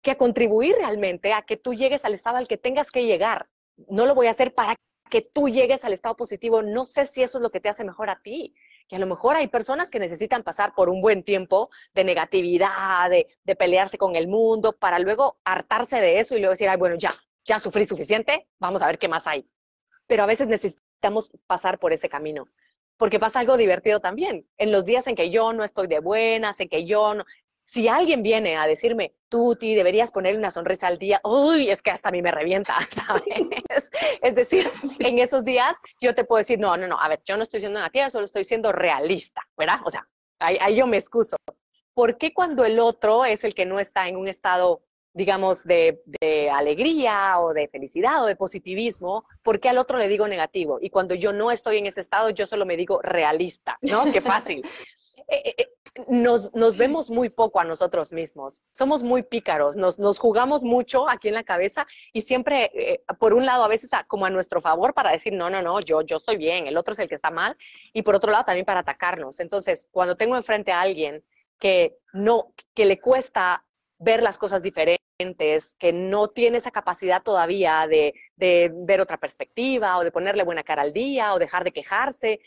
[0.03, 3.49] que a contribuir realmente a que tú llegues al estado al que tengas que llegar.
[3.89, 4.75] No lo voy a hacer para
[5.09, 6.61] que tú llegues al estado positivo.
[6.61, 8.53] No sé si eso es lo que te hace mejor a ti
[8.91, 13.10] que a lo mejor hay personas que necesitan pasar por un buen tiempo de negatividad,
[13.10, 16.97] de, pelearse con el mundo, para luego hartarse de eso y luego decir, ay, bueno,
[16.97, 19.49] ya, ya sufrí suficiente, vamos a ver qué más hay.
[20.08, 22.49] Pero a veces necesitamos pasar por ese camino,
[22.97, 24.45] porque pasa algo divertido también.
[24.58, 27.23] En los días en que yo no estoy de buenas, en que yo no,
[27.71, 31.89] si alguien viene a decirme, Tuti, deberías ponerle una sonrisa al día, uy, es que
[31.89, 33.23] hasta a mí me revienta, ¿sabes?
[34.21, 37.38] es decir, en esos días yo te puedo decir, no, no, no, a ver, yo
[37.38, 39.79] no estoy siendo negativa, solo estoy siendo realista, ¿verdad?
[39.86, 40.05] O sea,
[40.39, 41.38] ahí, yo me excuso.
[41.93, 44.81] ¿Por qué cuando el otro es el que no está en un estado,
[45.13, 50.10] digamos, de, de alegría o de felicidad o de positivismo, ¿por qué al otro le
[50.10, 50.77] digo negativo?
[50.81, 54.12] Y cuando yo no estoy en ese estado, yo solo me digo realista, ¿no?
[54.12, 54.62] Qué fácil.
[55.31, 55.70] Eh, eh, eh,
[56.12, 58.63] nos, nos, vemos muy poco a nosotros mismos.
[58.69, 63.45] Somos muy pícaros, nos, nos jugamos mucho aquí en la cabeza y siempre, por un
[63.45, 66.36] lado, a veces como a nuestro favor para decir, no, no, no, yo, yo estoy
[66.36, 67.56] bien, el otro es el que está mal,
[67.93, 69.39] y por otro lado también para atacarnos.
[69.39, 71.24] Entonces, cuando tengo enfrente a alguien
[71.58, 73.65] que no, que le cuesta
[73.97, 79.97] ver las cosas diferentes, que no tiene esa capacidad todavía de, de, ver otra perspectiva
[79.97, 82.41] o de ponerle buena cara al día o dejar de quejarse,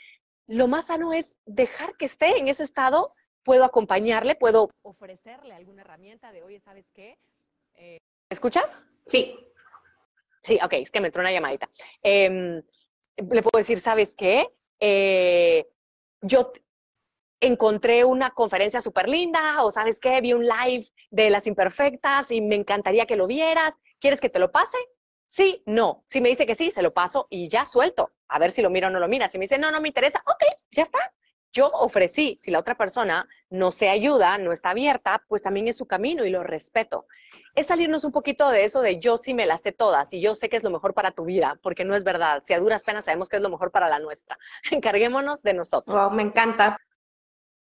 [0.49, 5.83] lo más sano es dejar que esté en ese estado, puedo acompañarle, puedo ofrecerle alguna
[5.83, 7.19] herramienta de, oye, ¿sabes qué?
[7.75, 7.99] Eh,
[8.31, 8.89] ¿Escuchas?
[9.07, 9.39] Sí.
[10.43, 11.69] Sí, ok, es que me entró una llamadita.
[12.03, 12.63] Em,
[13.17, 14.49] le puedo decir, ¿sabes qué?
[14.81, 15.67] Eh,
[16.21, 16.53] yo
[17.41, 22.41] encontré una conferencia súper linda o sabes qué, vi un live de las imperfectas y
[22.41, 23.79] me encantaría que lo vieras.
[24.01, 24.79] ¿Quieres que te lo pase?
[25.27, 26.05] Sí, no.
[26.07, 28.13] Si me dice que sí, se lo paso y ya suelto.
[28.29, 29.29] A ver si lo mira o no lo mira.
[29.29, 31.13] Si me dice, no, no me interesa, ok, ya está.
[31.55, 35.77] Yo ofrecí, si la otra persona no se ayuda, no está abierta, pues también es
[35.77, 37.07] su camino y lo respeto.
[37.55, 40.35] Es salirnos un poquito de eso de yo sí me las sé todas y yo
[40.35, 42.43] sé que es lo mejor para tu vida, porque no es verdad.
[42.45, 44.37] Si a duras penas sabemos que es lo mejor para la nuestra.
[44.73, 45.95] Encarguémonos de nosotros.
[45.95, 46.81] Wow, me encanta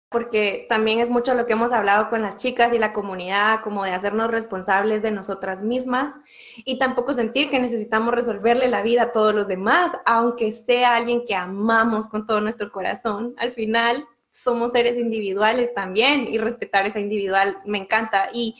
[0.09, 3.83] porque también es mucho lo que hemos hablado con las chicas y la comunidad, como
[3.83, 6.15] de hacernos responsables de nosotras mismas
[6.63, 11.25] y tampoco sentir que necesitamos resolverle la vida a todos los demás, aunque sea alguien
[11.25, 13.33] que amamos con todo nuestro corazón.
[13.37, 18.29] Al final, somos seres individuales también y respetar esa individual me encanta.
[18.33, 18.55] Y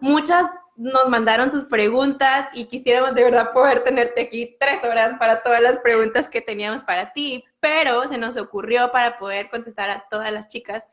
[0.00, 5.42] muchas nos mandaron sus preguntas y quisiéramos de verdad poder tenerte aquí tres horas para
[5.42, 10.06] todas las preguntas que teníamos para ti, pero se nos ocurrió para poder contestar a
[10.10, 10.88] todas las chicas,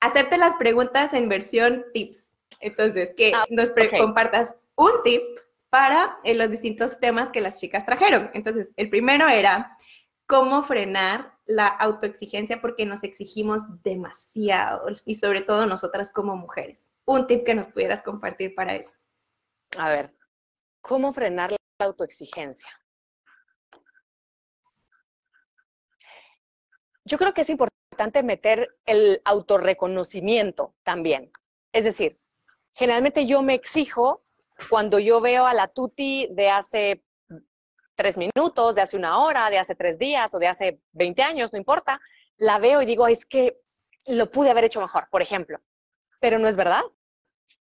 [0.00, 2.36] hacerte las preguntas en versión tips.
[2.60, 5.22] Entonces, que ah, nos compartas un tip
[5.70, 8.30] para eh, los distintos temas que las chicas trajeron.
[8.32, 9.76] Entonces, el primero era
[10.26, 16.88] cómo frenar la autoexigencia porque nos exigimos demasiado y sobre todo nosotras como mujeres.
[17.06, 18.96] Un tip que nos pudieras compartir para eso.
[19.76, 20.14] A ver,
[20.80, 22.68] ¿cómo frenar la autoexigencia?
[27.04, 31.30] Yo creo que es importante meter el autorreconocimiento también.
[31.72, 32.18] Es decir,
[32.72, 34.24] generalmente yo me exijo
[34.70, 37.04] cuando yo veo a la tuti de hace
[37.94, 41.52] tres minutos, de hace una hora, de hace tres días o de hace 20 años,
[41.52, 42.00] no importa,
[42.36, 43.60] la veo y digo, es que
[44.06, 45.60] lo pude haber hecho mejor, por ejemplo.
[46.24, 46.80] Pero no es verdad.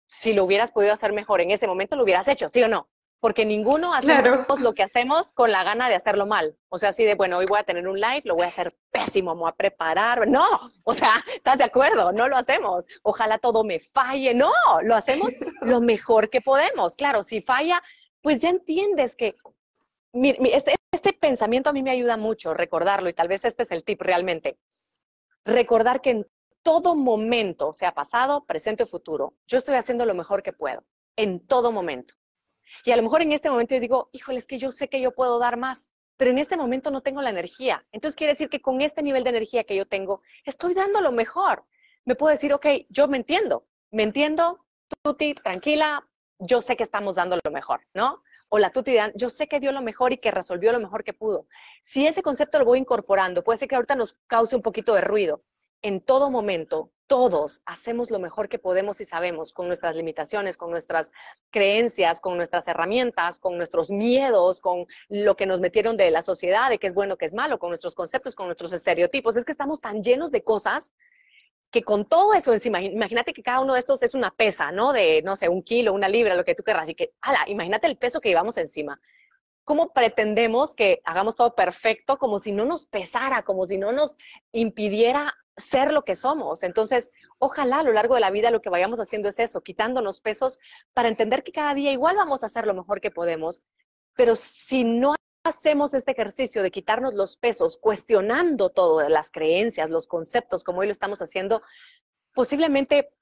[0.05, 2.87] Si lo hubieras podido hacer mejor en ese momento, lo hubieras hecho, ¿sí o no?
[3.19, 6.55] Porque ninguno hacemos lo que hacemos con la gana de hacerlo mal.
[6.69, 8.77] O sea, así de, bueno, hoy voy a tener un live, lo voy a hacer
[8.91, 10.27] pésimo, me voy a preparar.
[10.27, 10.45] No,
[10.83, 12.11] o sea, ¿estás de acuerdo?
[12.11, 12.85] No lo hacemos.
[13.01, 14.35] Ojalá todo me falle.
[14.35, 14.53] No,
[14.83, 16.95] lo hacemos lo mejor que podemos.
[16.97, 17.81] Claro, si falla,
[18.21, 19.37] pues ya entiendes que
[20.13, 23.83] este, este pensamiento a mí me ayuda mucho, recordarlo, y tal vez este es el
[23.83, 24.59] tip realmente.
[25.45, 26.27] Recordar que en
[26.65, 30.83] todo momento, sea pasado, presente o futuro, yo estoy haciendo lo mejor que puedo,
[31.15, 32.15] en todo momento.
[32.83, 34.99] Y a lo mejor en este momento yo digo, híjole, es que yo sé que
[34.99, 37.85] yo puedo dar más, pero en este momento no tengo la energía.
[37.91, 41.11] Entonces quiere decir que con este nivel de energía que yo tengo, estoy dando lo
[41.11, 41.67] mejor.
[42.03, 44.65] Me puedo decir, ok, yo me entiendo, me entiendo,
[45.03, 48.23] Tuti, tranquila, yo sé que estamos dando lo mejor, ¿no?
[48.49, 51.13] o la tuti yo sé que dio lo mejor y que resolvió lo mejor que
[51.13, 51.47] pudo.
[51.81, 55.01] Si ese concepto lo voy incorporando, puede ser que ahorita nos cause un poquito de
[55.01, 55.43] ruido.
[55.81, 60.71] En todo momento, todos hacemos lo mejor que podemos y sabemos con nuestras limitaciones, con
[60.71, 61.11] nuestras
[61.51, 66.69] creencias, con nuestras herramientas, con nuestros miedos, con lo que nos metieron de la sociedad,
[66.69, 69.35] de qué es bueno, qué es malo, con nuestros conceptos, con nuestros estereotipos.
[69.35, 70.93] Es que estamos tan llenos de cosas
[71.71, 74.93] que con todo eso encima, imagínate que cada uno de estos es una pesa, ¿no?
[74.93, 76.89] De, no sé, un kilo, una libra, lo que tú querrás.
[76.89, 78.99] Y que, ala, imagínate el peso que llevamos encima.
[79.63, 84.15] ¿Cómo pretendemos que hagamos todo perfecto como si no nos pesara, como si no nos
[84.51, 86.63] impidiera ser lo que somos?
[86.63, 90.21] Entonces, ojalá a lo largo de la vida lo que vayamos haciendo es eso, quitándonos
[90.21, 90.59] pesos
[90.93, 93.65] para entender que cada día igual vamos a hacer lo mejor que podemos,
[94.15, 100.07] pero si no hacemos este ejercicio de quitarnos los pesos, cuestionando todo, las creencias, los
[100.07, 101.61] conceptos, como hoy lo estamos haciendo,
[102.33, 103.13] posiblemente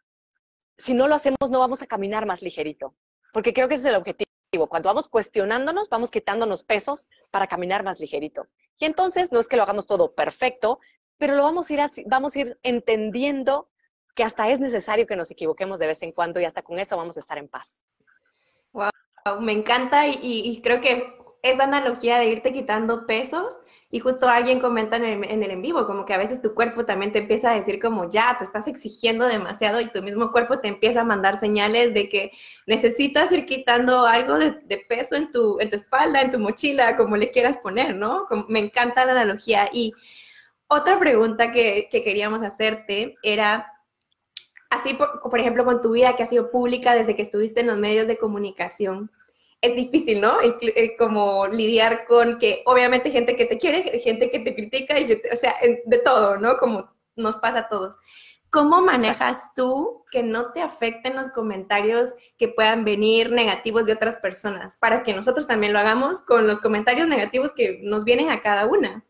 [0.77, 2.95] si no lo hacemos no vamos a caminar más ligerito,
[3.31, 4.27] porque creo que ese es el objetivo.
[4.69, 8.47] Cuando vamos cuestionándonos, vamos quitándonos pesos para caminar más ligerito.
[8.79, 10.79] Y entonces no es que lo hagamos todo perfecto,
[11.17, 13.69] pero lo vamos a ir, vamos a ir entendiendo
[14.15, 16.97] que hasta es necesario que nos equivoquemos de vez en cuando y hasta con eso
[16.97, 17.83] vamos a estar en paz.
[18.71, 18.89] Wow,
[19.41, 23.59] me encanta y, creo que esa analogía de irte quitando pesos
[23.91, 27.11] y justo alguien comenta en el, en vivo, como que a veces tu cuerpo también
[27.11, 30.69] te empieza a decir como ya, te estás exigiendo demasiado y tu mismo cuerpo te
[30.69, 32.31] empieza a mandar señales de que
[32.65, 37.57] necesitas ir quitando algo de, peso en tu espalda, en tu mochila, como le quieras
[37.57, 38.25] poner, ¿no?
[38.47, 39.69] me encanta la analogía.
[39.73, 39.93] Y
[40.73, 43.71] otra pregunta que, que queríamos hacerte era,
[44.69, 47.67] así por, por ejemplo con tu vida que ha sido pública desde que estuviste en
[47.67, 49.11] los medios de comunicación,
[49.63, 50.37] es difícil, ¿no?
[50.99, 55.37] Como lidiar con que obviamente gente que te quiere, gente que te critica, y o
[55.37, 55.55] sea,
[55.85, 56.57] de todo, ¿no?
[56.57, 57.95] Como nos pasa a todos.
[58.49, 64.17] ¿Cómo manejas tú que no te afecten los comentarios que puedan venir negativos de otras
[64.17, 64.75] personas?
[64.77, 68.65] Para que nosotros también lo hagamos con los comentarios negativos que nos vienen a cada
[68.65, 69.05] una.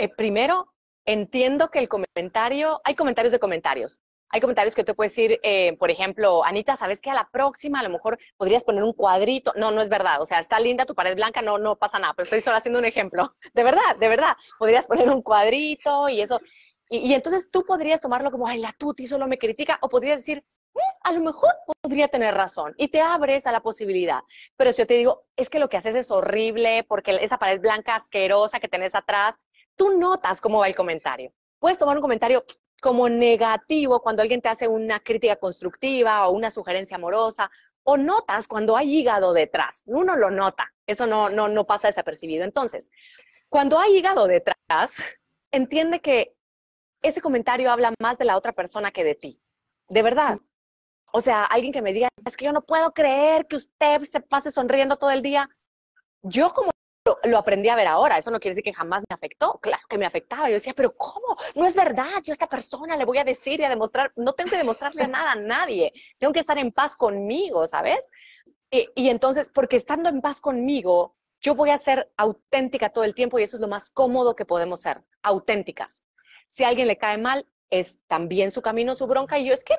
[0.00, 0.72] Eh, primero,
[1.04, 5.76] entiendo que el comentario, hay comentarios de comentarios hay comentarios que te puedes decir, eh,
[5.76, 9.52] por ejemplo, Anita, ¿sabes que a la próxima a lo mejor podrías poner un cuadrito?
[9.56, 10.22] No, no es verdad.
[10.22, 12.78] O sea, está linda tu pared blanca, no, no pasa nada, pero estoy solo haciendo
[12.78, 13.34] un ejemplo.
[13.54, 14.36] De verdad, de verdad.
[14.58, 16.40] Podrías poner un cuadrito y eso.
[16.88, 20.44] Y, entonces tú podrías tomarlo como, ay, la tuti solo me critica, o podrías decir,
[20.74, 21.50] mm, a lo mejor
[21.82, 24.20] podría tener razón y te abres a la posibilidad.
[24.56, 27.60] Pero si yo te digo, es que lo que haces es horrible porque esa pared
[27.60, 29.36] blanca asquerosa que tenés atrás,
[29.80, 31.32] tú notas cómo va el comentario.
[31.58, 32.44] Puedes tomar un comentario,
[32.82, 37.50] como negativo cuando alguien te hace una crítica constructiva o una sugerencia amorosa,
[37.82, 39.82] o notas cuando hay hígado detrás.
[39.86, 42.44] Uno lo nota, eso no, no, no pasa desapercibido.
[42.44, 42.90] Entonces,
[43.48, 45.02] cuando hay hígado detrás,
[45.50, 46.36] entiende que
[47.00, 49.40] ese comentario habla más de la otra persona que de ti.
[49.88, 50.40] De verdad.
[51.10, 54.20] O sea, alguien que me diga, es que yo no puedo creer que usted se
[54.20, 55.48] pase sonriendo todo el día.
[56.20, 56.70] Yo como
[57.24, 58.18] lo, aprendí a ver ahora.
[58.18, 59.58] Eso no quiere decir que jamás me afectó.
[59.62, 60.48] Claro que me afectaba.
[60.48, 61.36] Yo decía, pero ¿cómo?
[61.54, 62.22] No es verdad.
[62.22, 64.12] Yo a esta persona le voy a decir y a demostrar.
[64.16, 65.92] No tengo que demostrarle nada a nadie.
[66.18, 68.10] Tengo que estar en paz conmigo, ¿sabes?
[68.70, 73.14] Y, y entonces, porque estando en paz conmigo, yo voy a ser auténtica todo el
[73.14, 76.04] tiempo y eso es lo más cómodo que podemos ser, auténticas.
[76.48, 79.64] Si a alguien le cae mal, es también su camino, su bronca y yo es
[79.64, 79.74] que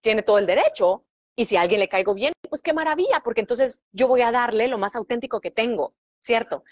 [0.00, 1.04] tiene todo el derecho.
[1.36, 4.32] Y si a alguien le caigo bien, pues qué maravilla, porque entonces yo voy a
[4.32, 5.94] darle lo más auténtico que tengo.
[6.20, 6.64] ¿Cierto?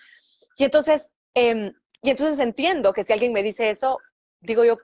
[0.57, 3.99] Y entonces, em, y entonces entiendo que si alguien me dice eso,
[4.41, 4.79] digo yo,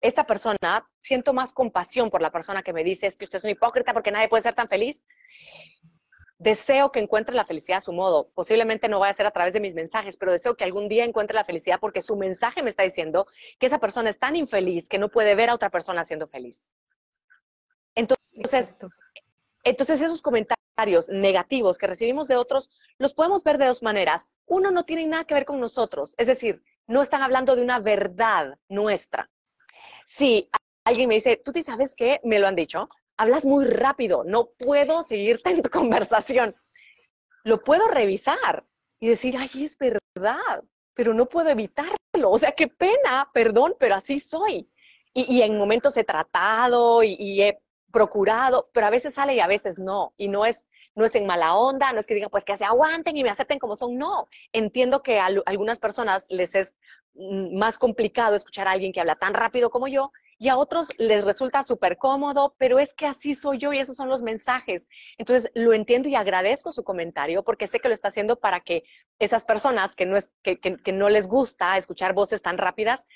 [0.00, 0.58] esta persona,
[1.00, 3.92] siento más compasión por la persona que me dice, es que usted es un hipócrita
[3.92, 5.06] porque nadie puede ser tan feliz.
[6.38, 8.32] Deseo que encuentre la felicidad a su modo.
[8.34, 11.04] Posiblemente no vaya a ser a través de mis mensajes, pero deseo que algún día
[11.04, 13.28] encuentre la felicidad porque su mensaje me está diciendo
[13.60, 16.72] que esa persona es tan infeliz que no puede ver a otra persona siendo feliz.
[17.94, 18.76] Entonces,
[19.62, 20.61] entonces esos comentarios
[21.08, 24.34] negativos que recibimos de otros, los podemos ver de dos maneras.
[24.46, 27.78] Uno, no tiene nada que ver con nosotros, es decir, no están hablando de una
[27.78, 29.30] verdad nuestra.
[30.06, 30.50] Si
[30.84, 34.50] alguien me dice, tú te sabes qué, me lo han dicho, hablas muy rápido, no
[34.58, 36.56] puedo seguirte en tu conversación.
[37.44, 38.64] Lo puedo revisar
[39.00, 40.62] y decir, ay, es verdad,
[40.94, 41.96] pero no puedo evitarlo.
[42.30, 44.68] O sea, qué pena, perdón, pero así soy.
[45.14, 47.60] Y, en momentos he tratado y, y he
[47.92, 50.14] procurado, pero a veces sale y a veces no.
[50.16, 52.64] Y no es, no es en mala onda, no es que digan, pues que se
[52.64, 53.96] aguanten y me acepten como son.
[53.96, 56.76] No, entiendo que a algunas personas les es
[57.14, 60.88] mm, más complicado escuchar a alguien que habla tan rápido como yo y a otros
[60.98, 64.88] les resulta súper cómodo, pero es que así soy yo y esos son los mensajes.
[65.16, 68.82] Entonces, lo entiendo y agradezco su comentario porque sé que lo está haciendo para que
[69.20, 73.06] esas personas que no, es, que, que no les gusta escuchar voces tan rápidas,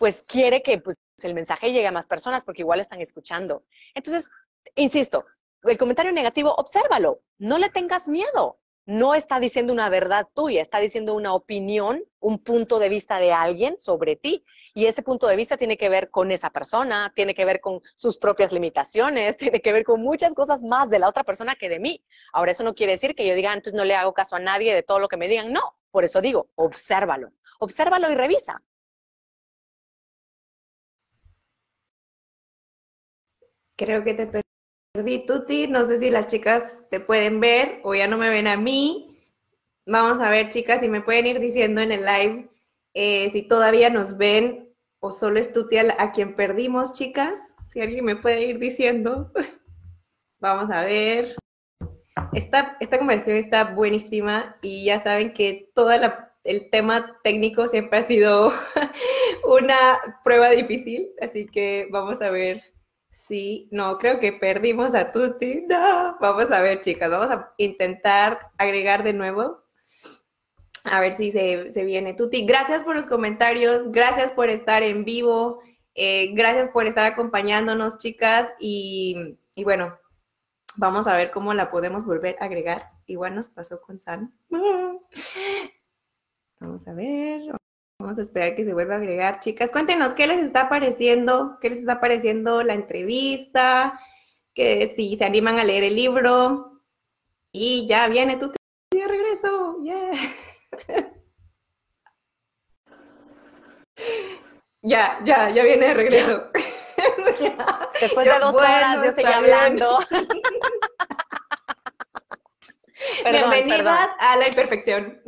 [0.00, 3.64] pues quiere que pues, el mensaje llegue a más personas porque igual están escuchando.
[3.94, 4.30] Entonces,
[4.74, 5.26] insisto,
[5.62, 8.58] el comentario negativo, obsérvalo, no le tengas miedo.
[8.86, 13.30] No está diciendo una verdad tuya, está diciendo una opinión, un punto de vista de
[13.30, 14.44] alguien sobre ti.
[14.74, 17.82] Y ese punto de vista tiene que ver con esa persona, tiene que ver con
[17.94, 21.68] sus propias limitaciones, tiene que ver con muchas cosas más de la otra persona que
[21.68, 22.04] de mí.
[22.32, 24.74] Ahora, eso no quiere decir que yo diga, antes no le hago caso a nadie
[24.74, 25.52] de todo lo que me digan.
[25.52, 27.32] No, por eso digo, obsérvalo.
[27.60, 28.62] Obsérvalo y revisa.
[33.80, 34.28] Creo que te
[34.92, 35.66] perdí, Tuti.
[35.66, 39.18] No sé si las chicas te pueden ver o ya no me ven a mí.
[39.86, 42.50] Vamos a ver, chicas, si me pueden ir diciendo en el live
[42.92, 44.68] eh, si todavía nos ven
[45.00, 47.54] o solo es Tuti a, quien perdimos, chicas.
[47.64, 49.32] Si alguien me puede ir diciendo.
[50.40, 51.34] Vamos a ver.
[52.34, 55.90] Esta, esta conversación está buenísima y ya saben que todo
[56.44, 58.52] el tema técnico siempre ha sido
[59.44, 62.62] una prueba difícil, así que vamos a ver
[63.10, 65.66] Sí, no, creo que perdimos a Tuti.
[66.20, 69.64] Vamos a ver, chicas, vamos a intentar agregar de nuevo.
[70.84, 72.14] A ver si se, viene.
[72.14, 75.60] Tuti, gracias por los comentarios, gracias por estar en vivo,
[75.94, 78.48] eh, gracias por estar acompañándonos, chicas.
[78.60, 79.98] Y, y, bueno,
[80.76, 82.90] vamos a ver cómo la podemos volver a agregar.
[83.06, 84.32] Igual nos pasó con San.
[86.60, 87.59] Vamos a ver.
[88.00, 89.40] Vamos a esperar que se vuelva a agregar.
[89.40, 94.00] Chicas, cuéntenos qué les está pareciendo, qué les está pareciendo la entrevista,
[94.54, 96.80] que si se animan a leer el libro.
[97.52, 98.50] Y ya viene tu
[98.90, 99.76] de regreso.
[104.80, 106.50] ya, ya, ya viene de regreso.
[108.00, 109.98] Después de dos horas yo seguí hablando.
[113.30, 115.20] Bienvenidas a la imperfección.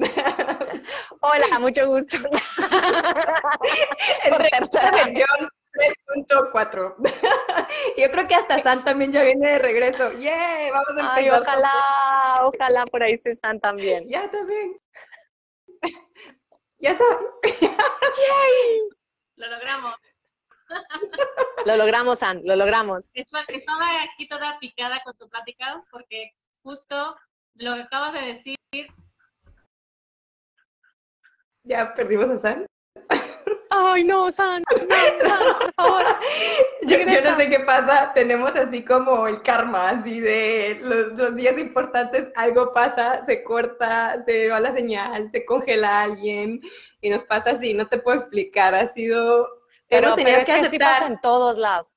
[1.21, 2.17] Hola, mucho gusto.
[4.51, 6.97] tercera versión 3.4.
[7.97, 10.13] Yo creo que hasta San también ya viene de regreso.
[10.13, 10.71] ¡Yay!
[10.71, 11.19] Vamos a empezar.
[11.19, 11.73] Ay, ojalá,
[12.43, 14.09] ojalá por ahí esté San también.
[14.09, 14.79] Ya también.
[16.79, 17.05] Ya está.
[17.45, 18.89] ¡Yay!
[19.37, 19.95] Lo logramos.
[21.65, 23.09] Lo logramos, San, lo logramos.
[23.15, 26.33] Estaba aquí toda picada con tu plática porque
[26.65, 27.17] justo
[27.55, 28.57] lo que acabas de decir
[31.65, 32.67] ya perdimos a San.
[33.75, 36.03] Ay, no, San, no, San, por favor.
[36.83, 42.29] Yo, no sé qué pasa, tenemos así como el karma, así de los, días importantes,
[42.37, 46.61] algo pasa, se corta, se va la señal, se congela alguien
[47.01, 49.49] y nos pasa así, no te puedo explicar, ha sido...
[49.89, 51.95] Pero, hemos tenido que, aceptar, pasa en todos lados.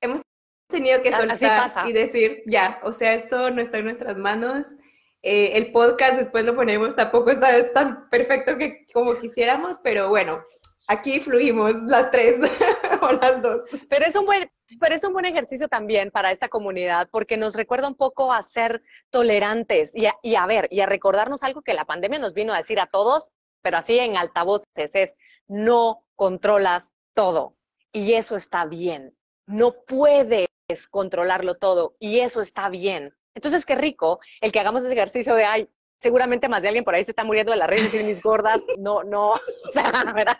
[0.00, 0.20] Hemos
[0.68, 4.76] tenido que soltar y decir, ya, o sea, esto no está en nuestras manos,
[5.22, 10.42] eh, el podcast después lo ponemos, tampoco está tan perfecto que como quisiéramos, pero bueno,
[10.88, 12.38] aquí fluimos las tres
[13.02, 13.60] o las dos.
[13.88, 14.50] Pero es un buen,
[14.80, 18.42] pero es un buen ejercicio también para esta comunidad porque nos recuerda un poco a
[18.42, 22.34] ser tolerantes y a, y a ver, y a recordarnos algo que la pandemia nos
[22.34, 25.16] vino a decir a todos, pero así en altavoces, es
[25.46, 27.56] no controlas todo.
[27.92, 29.16] Y eso está bien.
[29.46, 30.48] No puedes
[30.90, 33.14] controlarlo todo y eso está bien.
[33.34, 36.94] Entonces, qué rico el que hagamos ese ejercicio de, ay, seguramente más de alguien por
[36.94, 39.32] ahí se está muriendo de la red y mis gordas, no, no,
[39.68, 40.36] o sea, ¿verdad?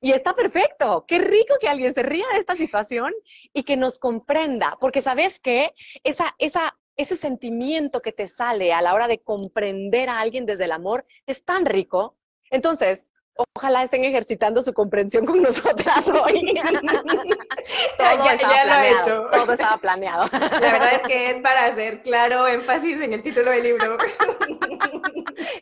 [0.00, 1.04] Y está perfecto.
[1.08, 3.12] Qué rico que alguien se ría de esta situación
[3.52, 8.82] y que nos comprenda, porque sabes que esa, esa, ese sentimiento que te sale a
[8.82, 12.16] la hora de comprender a alguien desde el amor es tan rico.
[12.50, 16.54] Entonces, Ojalá estén ejercitando su comprensión con nosotras hoy.
[17.98, 19.26] todo ya, estaba lo he hecho.
[19.30, 20.26] Todo estaba planeado.
[20.32, 23.96] La verdad es que es para hacer claro énfasis en el título del libro.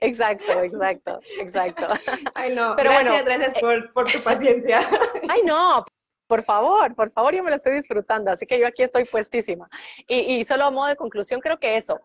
[0.00, 1.88] Exacto, exacto, exacto.
[2.34, 2.74] Ay, no.
[2.76, 4.80] Pero gracias, bueno, gracias por, por tu paciencia.
[5.28, 5.84] Ay, no,
[6.26, 9.68] por favor, por favor, yo me lo estoy disfrutando, así que yo aquí estoy puestísima.
[10.06, 12.00] Y, y, solo a modo de conclusión, creo que eso,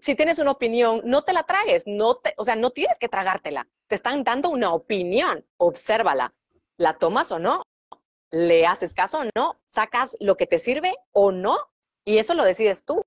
[0.00, 3.08] si tienes una opinión, no te la tragues, no te, o sea, no tienes que
[3.08, 3.68] tragártela.
[3.86, 6.34] Te están dando una opinión, obsérvala.
[6.76, 7.62] ¿La tomas o no?
[8.30, 9.60] ¿Le haces caso o no?
[9.64, 11.58] ¿Sacas lo que te sirve o no?
[12.04, 13.02] Y eso lo decides tú.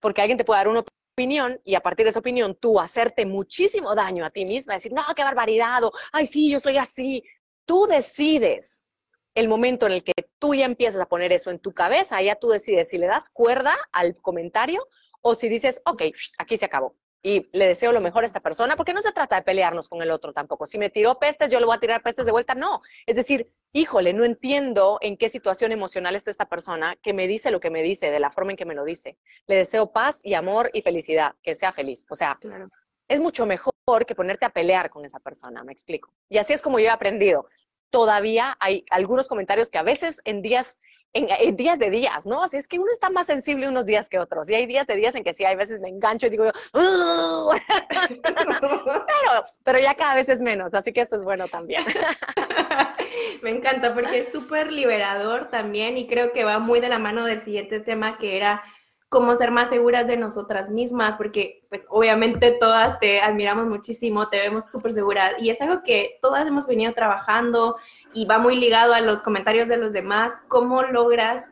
[0.00, 0.84] Porque alguien te puede dar una
[1.14, 4.92] opinión y a partir de esa opinión tú hacerte muchísimo daño a ti misma, decir,
[4.92, 7.24] no, qué barbaridad, o, ay, sí, yo soy así.
[7.64, 8.84] Tú decides
[9.34, 12.36] el momento en el que tú ya empiezas a poner eso en tu cabeza, ya
[12.36, 14.86] tú decides si le das cuerda al comentario
[15.22, 16.02] o si dices, ok,
[16.38, 16.96] aquí se acabó
[17.26, 20.00] y le deseo lo mejor a esta persona, porque no se trata de pelearnos con
[20.00, 20.64] el otro tampoco.
[20.64, 22.82] Si me tiró pestes, yo le voy a tirar pestes de vuelta, no.
[23.04, 27.50] Es decir, híjole, no entiendo en qué situación emocional está esta persona que me dice
[27.50, 29.18] lo que me dice, de la forma en que me lo dice.
[29.48, 32.06] Le deseo paz y amor y felicidad, que sea feliz.
[32.10, 32.38] O sea,
[33.08, 33.72] es mucho mejor
[34.06, 36.12] que ponerte a pelear con esa persona, me explico.
[36.28, 37.44] Y así es como yo he aprendido.
[37.90, 40.78] Todavía hay algunos comentarios que a veces en días
[41.12, 42.42] en, días de días, ¿no?
[42.42, 44.50] Así es que uno está más sensible unos días que otros.
[44.50, 46.44] Y hay días de días en que sí, hay veces me engancho y digo,
[48.12, 51.84] pero, pero ya cada vez es menos, así que eso es bueno también.
[53.42, 57.24] me encanta porque es súper liberador también y creo que va muy de la mano
[57.24, 58.62] del siguiente tema que era
[59.16, 64.38] cómo ser más seguras de nosotras mismas, porque pues obviamente todas te admiramos muchísimo, te
[64.38, 67.76] vemos súper seguras y es algo que todas hemos venido trabajando
[68.12, 71.48] y va muy ligado a los comentarios de los demás, cómo logras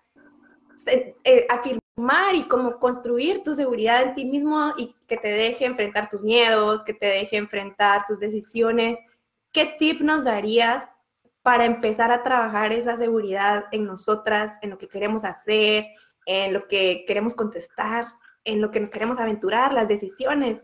[0.84, 5.64] eh, eh, afirmar y cómo construir tu seguridad en ti mismo y que te deje
[5.64, 8.98] enfrentar tus miedos, que te deje enfrentar tus decisiones.
[9.52, 10.86] ¿Qué tip nos darías
[11.40, 15.86] para empezar a trabajar esa seguridad en nosotras, en lo que queremos hacer,
[16.26, 18.06] en lo que queremos contestar,
[18.44, 20.62] en lo que nos queremos aventurar, las decisiones.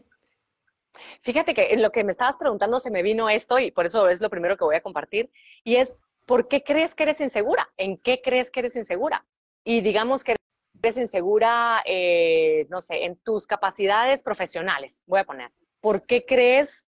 [1.22, 4.08] Fíjate que en lo que me estabas preguntando se me vino esto y por eso
[4.08, 5.30] es lo primero que voy a compartir
[5.64, 7.70] y es, ¿por qué crees que eres insegura?
[7.76, 9.26] ¿En qué crees que eres insegura?
[9.64, 10.36] Y digamos que
[10.82, 15.52] eres insegura, eh, no sé, en tus capacidades profesionales, voy a poner.
[15.80, 16.88] ¿Por qué crees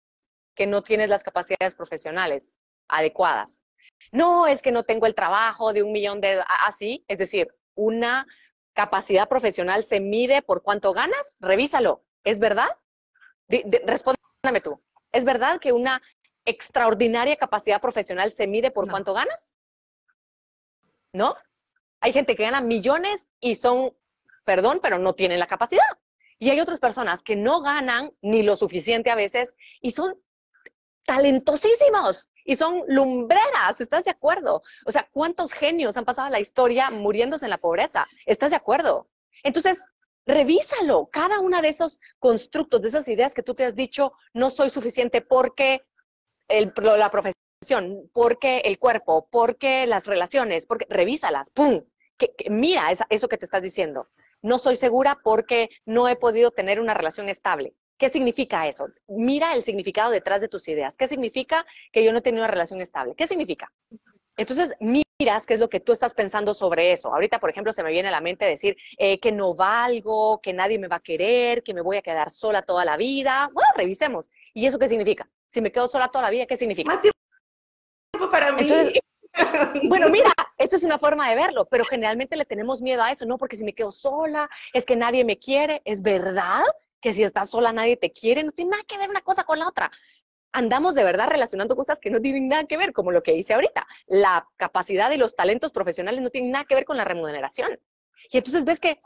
[0.56, 3.64] que no tienes las capacidades profesionales adecuadas?
[4.12, 6.42] No, es que no tengo el trabajo de un millón de...
[6.66, 8.26] Así, es decir, una
[8.74, 11.38] capacidad profesional se mide por cuánto ganas?
[11.40, 12.04] Revísalo.
[12.24, 12.70] ¿Es verdad?
[13.86, 14.80] respóndame tú.
[15.12, 16.02] ¿Es verdad que una
[16.46, 19.56] extraordinaria capacidad profesional se mide por cuánto ganas?
[21.14, 21.36] ¿No?
[22.00, 23.98] Hay gente que gana millones y son,
[24.46, 25.84] perdón, pero no tienen la capacidad.
[26.38, 30.22] Y hay otras personas que no ganan ni lo suficiente a veces y son
[31.06, 34.64] talentosísimos y son lumbreras, ¿estás de acuerdo?
[34.88, 38.08] O sea, ¿cuántos genios han pasado la historia muriéndose en la pobreza?
[38.26, 39.08] ¿Estás de acuerdo?
[39.44, 39.86] Entonces,
[40.26, 44.50] revísalo, cada una de esos constructos, de esas ideas que tú te has dicho, no
[44.50, 45.84] soy suficiente porque
[46.48, 51.84] el, la profesión, porque el cuerpo, porque las relaciones, porque revísalas, ¡pum!
[52.50, 54.10] Mira eso que te estás diciendo.
[54.42, 57.76] No soy segura porque no he podido tener una relación estable.
[58.00, 58.88] ¿Qué significa eso?
[59.10, 60.96] Mira el significado detrás de tus ideas.
[60.96, 63.14] ¿Qué significa que yo no he tenido una relación estable?
[63.14, 63.70] ¿Qué significa?
[64.38, 67.14] Entonces, miras qué es lo que tú estás pensando sobre eso.
[67.14, 70.54] Ahorita, por ejemplo, se me viene a la mente decir eh, que no valgo, que
[70.54, 73.50] nadie me va a querer, que me voy a quedar sola toda la vida.
[73.54, 74.30] Bueno, revisemos.
[74.54, 75.30] ¿Y eso qué significa?
[75.50, 76.90] Si me quedo sola toda la vida, ¿qué significa?
[76.90, 78.66] Más tiempo para mí.
[79.90, 83.26] bueno, mira, esta es una forma de verlo, pero generalmente le tenemos miedo a eso,
[83.26, 83.38] ¿no?
[83.38, 85.82] Porque si me quedo sola, es que nadie me quiere.
[85.84, 86.64] ¿Es verdad?
[87.02, 89.60] Que si estás sola nadie te quiere, no tiene nada que ver una cosa con
[89.60, 89.92] la otra.
[90.52, 93.54] Andamos de verdad relacionando cosas que no tienen nada que ver, como lo que hice
[93.54, 93.88] ahorita.
[94.08, 97.80] La capacidad y los talentos profesionales no tienen nada que ver con la remuneración.
[98.32, 99.00] Y entonces ves que,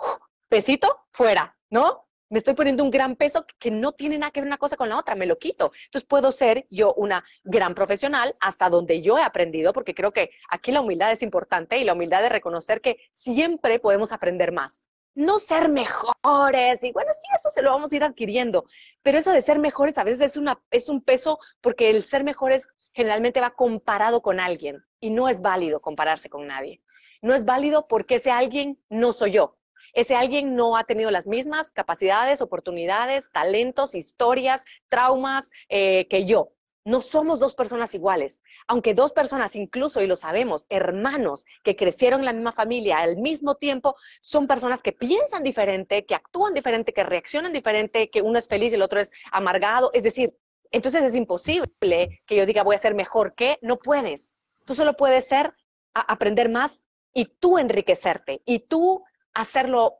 [0.49, 2.07] pesito, fuera, ¿no?
[2.33, 4.89] me estoy poniendo un gran peso que no tiene nada que ver una cosa con
[4.89, 5.71] la otra, me lo quito.
[5.85, 10.31] Entonces puedo ser yo una gran profesional hasta donde yo he aprendido, porque creo que
[10.49, 14.83] aquí la humildad es importante y la humildad de reconocer que siempre podemos aprender más.
[15.16, 18.66] No ser mejores, y bueno, sí, eso se lo vamos a ir adquiriendo,
[19.01, 22.24] pero eso de ser mejores a veces es, una, es un peso porque el ser
[22.24, 26.82] mejores generalmente va comparado con alguien y no es válido compararse con nadie.
[27.22, 29.57] No es válido porque ese alguien no soy yo
[29.93, 36.51] ese alguien no ha tenido las mismas capacidades, oportunidades, talentos, historias, traumas eh, que yo.
[36.86, 42.21] No somos dos personas iguales, aunque dos personas, incluso, y lo sabemos, hermanos que crecieron
[42.21, 46.93] en la misma familia al mismo tiempo, son personas que piensan diferente, que actúan diferente,
[46.93, 49.91] que reaccionan diferente, que uno es feliz y el otro es amargado.
[49.93, 50.38] Es decir,
[50.71, 54.38] entonces es imposible que yo diga voy a ser mejor que, no puedes.
[54.65, 55.53] Tú solo puedes ser,
[55.93, 59.03] aprender más y tú enriquecerte y tú
[59.34, 59.99] hacerlo,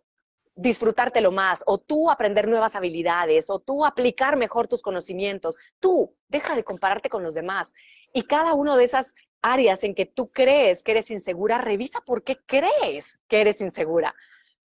[0.56, 5.58] disfrutártelo más, o tú aprender nuevas habilidades, o tú aplicar mejor tus conocimientos.
[5.80, 7.74] Tú, deja de compararte con los demás.
[8.14, 12.24] Y cada una de esas áreas en que tú crees que eres insegura, revisa por
[12.24, 14.16] qué crees que eres insegura.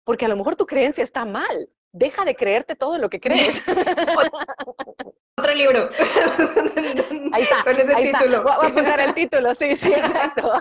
[0.04, 1.70] Porque a lo mejor tu creencia está mal.
[1.92, 3.64] Deja de creerte todo lo que crees.
[5.38, 5.90] Otro libro.
[7.32, 7.64] Ahí está.
[7.64, 8.44] Con ese título.
[8.44, 10.52] Voy a poner el título, sí, sí, exacto.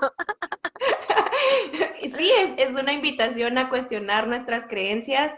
[2.02, 5.32] Sí, es, es una invitación a cuestionar nuestras creencias.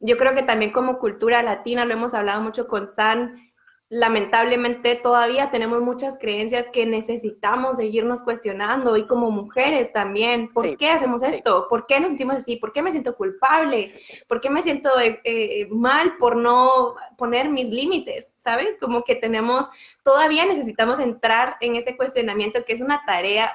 [0.00, 3.48] Yo creo que también como cultura latina, lo hemos hablado mucho con San,
[3.90, 10.90] lamentablemente todavía tenemos muchas creencias que necesitamos seguirnos cuestionando y como mujeres también, ¿por qué
[10.90, 11.66] hacemos esto?
[11.70, 12.56] ¿Por qué nos sentimos así?
[12.56, 13.94] ¿Por qué me siento culpable?
[14.26, 18.30] ¿Por qué me siento eh, eh, mal por no poner mis límites?
[18.36, 18.76] ¿Sabes?
[18.78, 19.66] Como que tenemos,
[20.02, 23.54] todavía necesitamos entrar en ese cuestionamiento que es una tarea,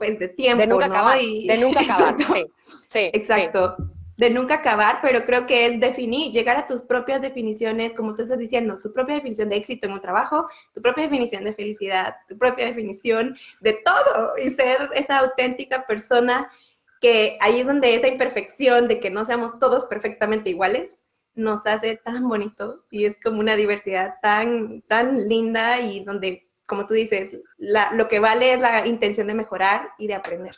[0.00, 0.62] pues de tiempo.
[0.62, 1.18] De nunca acabar.
[1.18, 2.16] de nunca acabar.
[2.86, 3.76] Sí, exacto.
[4.16, 8.22] De nunca acabar, pero creo que es definir, llegar a tus propias definiciones, como tú
[8.22, 12.16] estás diciendo, tu propia definición de éxito en un trabajo, tu propia definición de felicidad,
[12.28, 16.50] tu propia definición de todo y ser esa auténtica persona
[17.00, 21.00] que ahí es donde esa imperfección de que no seamos todos perfectamente iguales
[21.34, 26.86] nos hace tan bonito y es como una diversidad tan, tan linda y donde como
[26.86, 30.56] tú dices, lo que vale es la intención de mejorar y de aprender.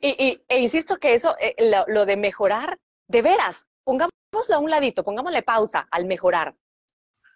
[0.00, 1.54] Y, e insisto que eso, eh,
[1.86, 6.56] lo, de mejorar, de veras, pongámoslo a un ladito, pongámosle pausa al mejorar.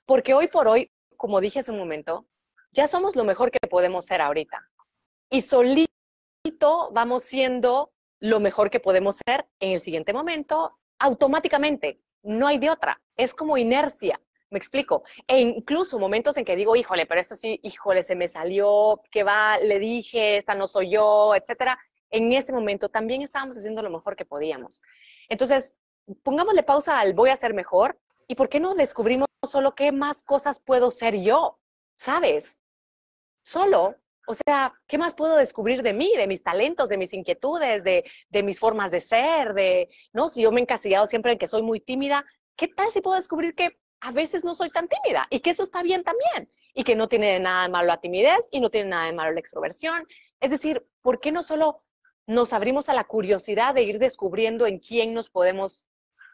[0.06, 2.26] Porque hoy por hoy, como dije hace un momento,
[2.72, 4.68] ya somos lo mejor que podemos ser ahorita.
[5.30, 5.86] Y solito
[6.90, 12.00] vamos siendo lo mejor que podemos ser en el siguiente momento, automáticamente.
[12.24, 13.00] No hay de otra.
[13.16, 14.20] Es como inercia.
[14.52, 15.02] Me explico.
[15.26, 19.24] E incluso momentos en que digo, híjole, pero esto sí, híjole, se me salió, que
[19.24, 21.78] va, le dije, esta no soy yo, etcétera.
[22.10, 24.82] En ese momento también estábamos haciendo lo mejor que podíamos.
[25.30, 25.78] Entonces,
[26.22, 27.98] pongámosle pausa al voy a ser mejor
[28.28, 31.58] y por qué no descubrimos solo qué más cosas puedo ser yo,
[31.96, 32.60] ¿sabes?
[33.44, 33.96] Solo,
[34.26, 38.04] o sea, ¿qué más puedo descubrir de mí, de mis talentos, de mis inquietudes, de,
[38.28, 40.28] de mis formas de ser, de, ¿no?
[40.28, 43.16] Si yo me he encasillado siempre en que soy muy tímida, ¿qué tal si puedo
[43.16, 46.82] descubrir que a veces no soy tan tímida y que eso está bien también y
[46.84, 49.40] que no tiene nada de malo la timidez y no tiene nada de malo la
[49.40, 50.06] extroversión.
[50.40, 51.84] Es decir, ¿por qué no solo
[52.26, 55.86] nos abrimos a la curiosidad de ir descubriendo en quién nos podemos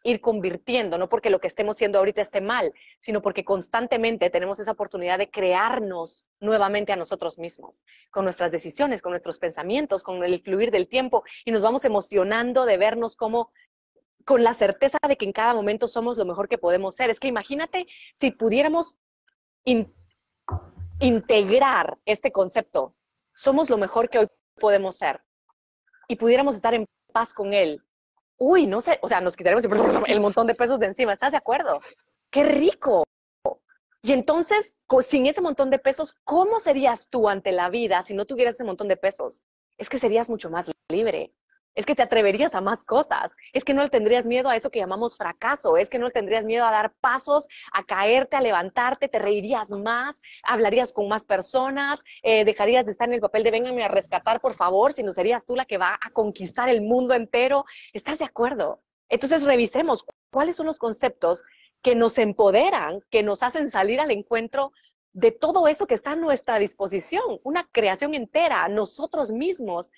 [0.05, 4.59] ir convirtiendo, no porque lo que estemos haciendo ahorita esté mal, sino porque constantemente tenemos
[4.59, 10.23] esa oportunidad de crearnos nuevamente a nosotros mismos, con nuestras decisiones, con nuestros pensamientos, con
[10.23, 13.51] el fluir del tiempo, y nos vamos emocionando de vernos como
[14.29, 17.09] con la certeza de que en cada momento somos lo mejor que podemos ser.
[17.09, 18.99] Es que imagínate si pudiéramos
[21.01, 22.95] integrar este concepto,
[23.35, 24.27] somos lo mejor que hoy
[24.61, 25.23] podemos ser,
[26.09, 27.83] y pudiéramos estar en paz con él.
[28.37, 29.65] Uy, no sé, o sea, nos quitaremos
[30.07, 31.81] el montón de pesos de encima, ¿estás de acuerdo?
[32.31, 33.05] ¡Qué rico!
[34.03, 38.27] Y entonces, sin ese montón de pesos, ¿cómo serías tú ante la vida si no
[38.27, 39.47] tuvieras ese montón de pesos?
[39.79, 41.33] Es que serías mucho más libre,
[41.79, 44.69] es que te atreverías a más cosas, es que no le tendrías miedo a eso
[44.69, 48.41] que llamamos fracaso, es que no le tendrías miedo a dar pasos, a caerte, a
[48.41, 53.45] levantarte, te reirías más, hablarías con más personas, eh, dejarías de estar en el papel
[53.45, 56.69] de véngame a rescatar, por favor, si no serías tú la que va a conquistar
[56.69, 57.65] el mundo entero.
[57.93, 58.83] ¿Estás de acuerdo?
[59.09, 61.45] Entonces revisemos cuáles son los conceptos
[61.81, 64.73] que nos empoderan, que nos hacen salir al encuentro
[65.13, 69.93] de todo eso que está a nuestra disposición, una creación entera, nosotros mismos,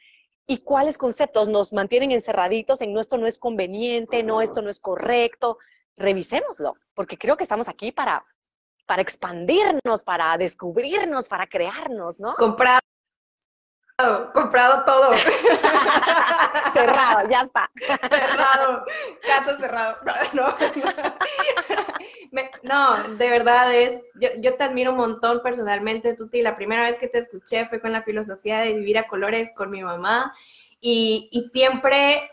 [0.51, 4.69] y cuáles conceptos nos mantienen encerraditos en no esto no es conveniente, no esto no
[4.69, 5.59] es correcto.
[5.97, 8.27] Revisémoslo, porque creo que estamos aquí para,
[8.85, 12.35] para expandirnos, para descubrirnos, para crearnos, ¿no?
[12.35, 12.81] Comprado.
[14.33, 15.13] Comprado todo.
[16.73, 17.71] cerrado, ya está.
[17.77, 18.85] cerrado,
[19.23, 19.97] caso cerrado.
[20.33, 20.55] No,
[22.63, 23.15] no.
[23.17, 26.43] de verdad es, yo, te admiro un montón personalmente, Tuti.
[26.43, 29.71] La primera vez que te escuché fue con la filosofía de vivir a colores con
[29.71, 30.35] mi mamá
[30.81, 32.31] y, y siempre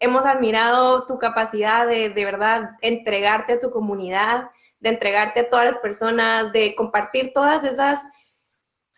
[0.00, 5.66] hemos admirado tu capacidad de de verdad entregarte a tu comunidad, de entregarte a todas
[5.66, 8.04] las personas, de compartir todas esas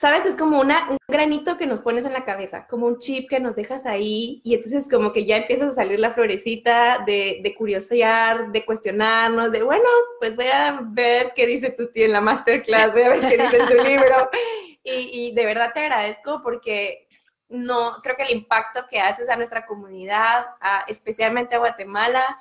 [0.01, 0.25] ¿sabes?
[0.25, 3.39] Es como una, un granito que nos pones en la cabeza, como un chip que
[3.39, 7.55] nos dejas ahí y entonces como que ya empiezas a salir la florecita de, de
[7.55, 9.85] curiosear, de cuestionarnos, de bueno,
[10.19, 13.37] pues voy a ver qué dice tu tío en la masterclass, voy a ver qué
[13.43, 14.31] dice en tu libro.
[14.83, 17.07] Y, y de verdad te agradezco porque
[17.51, 20.47] no, creo que el impacto que haces a nuestra comunidad,
[20.89, 22.41] especialmente a Guatemala,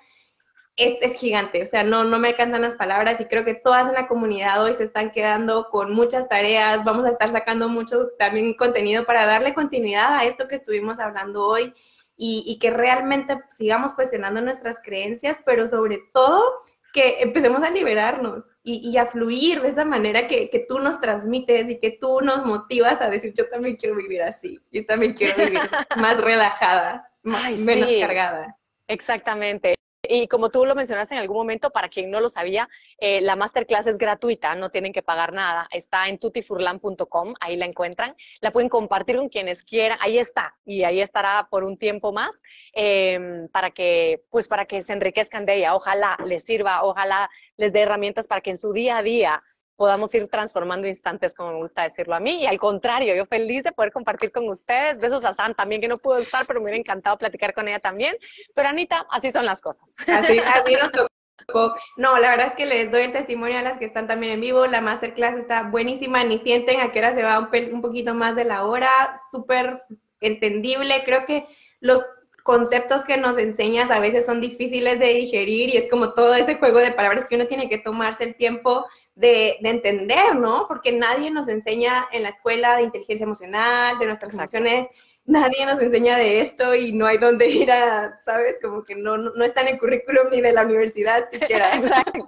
[0.79, 3.95] es, gigante, o sea, no, no me alcanzan las palabras y creo que todas en
[3.95, 8.53] la comunidad hoy se están quedando con muchas tareas, vamos a estar sacando mucho también
[8.53, 11.73] contenido para darle continuidad a esto que estuvimos hablando hoy
[12.21, 16.43] y, que realmente sigamos cuestionando nuestras creencias, pero sobre todo
[16.91, 21.69] que empecemos a liberarnos y, a fluir de esa manera que, que, tú nos transmites
[21.69, 25.37] y que tú nos motivas a decir, yo también quiero vivir así, yo también quiero
[25.37, 25.61] vivir
[25.97, 28.57] más relajada, más, menos cargada.
[28.87, 29.75] Exactamente.
[30.11, 33.35] Y como tú lo mencionaste en algún momento, para quien no lo sabía, eh, la
[33.35, 35.67] masterclass es gratuita, no tienen que pagar nada.
[35.71, 38.15] Está en tutifurlan.com, ahí la encuentran.
[38.41, 42.41] La pueden compartir con quienes quieran, ahí está, y ahí estará por un tiempo más,
[42.73, 45.75] em, para, que, pues para que se enriquezcan de ella.
[45.75, 49.43] Ojalá les sirva, ojalá les dé herramientas para que en su día a día
[49.79, 52.41] podamos ir transformando instantes, como me gusta decirlo a mí.
[52.41, 54.99] Y al contrario, yo feliz de poder compartir con ustedes.
[54.99, 57.79] Besos a Sam también, que no pudo estar, pero me hubiera encantado platicar con ella
[57.79, 58.17] también.
[58.53, 59.95] Pero Anita, así son las cosas.
[60.05, 61.73] Así, así nos tocó.
[61.95, 64.41] No, la verdad es que les doy el testimonio a las que están también en
[64.41, 64.67] vivo.
[64.67, 68.35] La masterclass está buenísima, ni sienten a qué hora se va un, un poquito más
[68.35, 69.15] de la hora.
[69.31, 69.83] Súper
[70.19, 71.03] entendible.
[71.05, 71.47] Creo que
[71.79, 72.03] los
[72.49, 76.55] conceptos que nos enseñas a veces son difíciles de digerir y es como todo ese
[76.55, 80.65] juego de palabras que uno tiene que tomarse el tiempo de, entender, ¿no?
[80.67, 84.87] Porque nadie nos enseña en la escuela de inteligencia emocional, de nuestras emociones,
[85.25, 88.57] nadie nos enseña de esto y no hay dónde ir a, ¿sabes?
[88.59, 91.69] Como que no, no, está en el currículum ni de la universidad siquiera.
[91.75, 92.25] Exacto.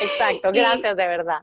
[0.00, 1.42] Exacto, gracias de verdad.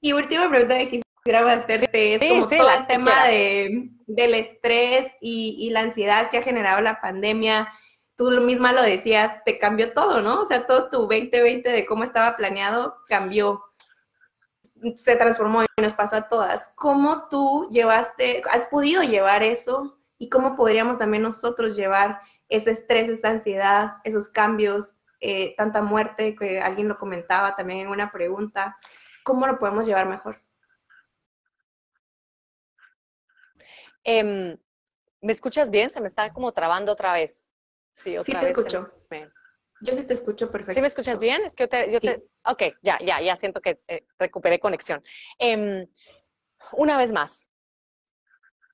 [0.00, 5.70] Y última pregunta que hacerte es como todo el tema de, del estrés y, y
[5.70, 7.68] la ansiedad que ha generado la pandemia
[8.20, 10.42] tú misma lo decías, te cambió todo, ¿no?
[10.42, 13.62] O sea, todo tu 2020 de cómo estaba planeado cambió
[14.94, 16.70] se transformó y nos pasó a todas.
[16.74, 23.08] ¿Cómo tú llevaste, has podido llevar eso y cómo podríamos también nosotros llevar ese estrés,
[23.08, 28.76] esa ansiedad, esos cambios, eh, tanta muerte que alguien lo comentaba también en una pregunta?
[29.24, 30.42] ¿Cómo lo podemos llevar mejor?
[34.04, 34.56] Em,
[35.22, 35.90] ¿Me escuchas bien?
[35.90, 37.52] Se me está como trabando otra vez.
[37.92, 38.90] Sí, otra sí te escucho.
[39.82, 40.74] Yo sí te escucho perfecto.
[40.74, 41.42] ¿Sí me escuchas bien?
[41.42, 41.92] Es que yo te...
[41.92, 45.02] Yo te ok, ya, ya, ya siento que eh, recuperé conexión.
[45.38, 45.86] Em,
[46.72, 47.48] una vez más,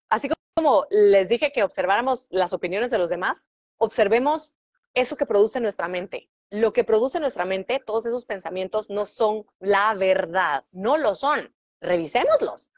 [0.09, 3.49] así como les dije que observáramos las opiniones de los demás,
[3.79, 4.57] observemos
[4.95, 6.29] eso que produce nuestra mente.
[6.51, 11.55] Lo que produce nuestra mente, todos esos pensamientos no son la verdad, no lo son.
[11.81, 12.73] Revisémoslos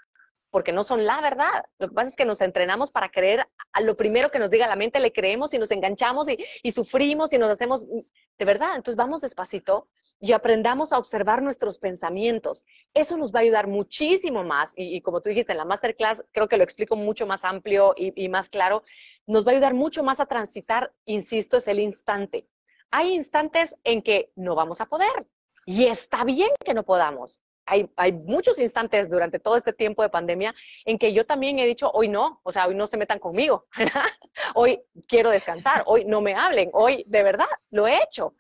[0.51, 1.65] porque no son la verdad.
[1.79, 4.67] Lo que pasa es que nos entrenamos para creer a lo primero que nos diga
[4.67, 8.77] la mente, le creemos y nos enganchamos y, sufrimos y nos hacemos de verdad.
[8.77, 9.89] Entonces vamos despacito
[10.21, 12.65] y aprendamos a observar nuestros pensamientos.
[12.95, 14.73] Eso nos va a ayudar muchísimo más.
[14.77, 18.13] Y, como tú dijiste en la masterclass, creo que lo explico mucho más amplio y,
[18.23, 18.83] y más claro.
[19.27, 22.47] Nos va a ayudar mucho más a transitar, insisto, es el instante.
[22.91, 25.27] Hay instantes en que no vamos a poder.
[25.67, 30.55] Y está bien que no podamos hay, muchos instantes durante todo este tiempo de pandemia
[30.85, 33.67] en que yo también he dicho, hoy no, o sea, hoy no se metan conmigo,
[34.55, 38.35] hoy quiero descansar, hoy no me hablen, hoy de verdad lo he hecho.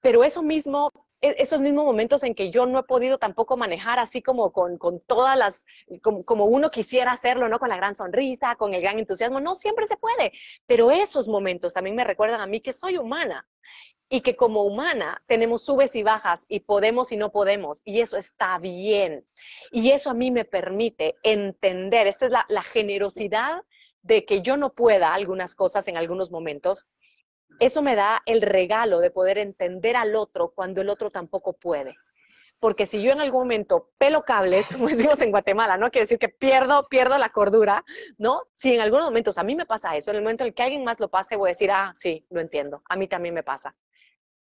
[0.00, 3.98] Pero eso mismo, e, esos mismos momentos en que yo no he podido tampoco manejar
[3.98, 5.66] así como con, todas las,
[6.02, 7.58] como, como, uno quisiera hacerlo, ¿no?
[7.58, 10.32] Con la gran sonrisa, con el gran entusiasmo, no siempre se puede,
[10.66, 13.46] pero esos momentos también me recuerdan a mí que soy humana
[14.14, 18.16] y que como humana tenemos subes y bajas y podemos y no podemos y eso
[18.16, 19.26] está bien.
[19.72, 23.64] Y eso a mí me permite entender, esta es la, generosidad
[24.02, 26.90] de que yo no pueda algunas cosas en algunos momentos.
[27.58, 31.96] Eso me da el regalo de poder entender al otro cuando el otro tampoco puede.
[32.60, 35.90] Porque si yo en algún momento pelo cables, como decimos en Guatemala, ¿no?
[35.90, 37.84] Quiere decir que pierdo, pierdo la cordura,
[38.16, 38.42] ¿no?
[38.52, 40.62] Si en algunos momentos a mí me pasa eso, en el momento en el que
[40.62, 43.42] alguien más lo pase, voy a decir, ah, sí, lo entiendo, a mí también me
[43.42, 43.74] pasa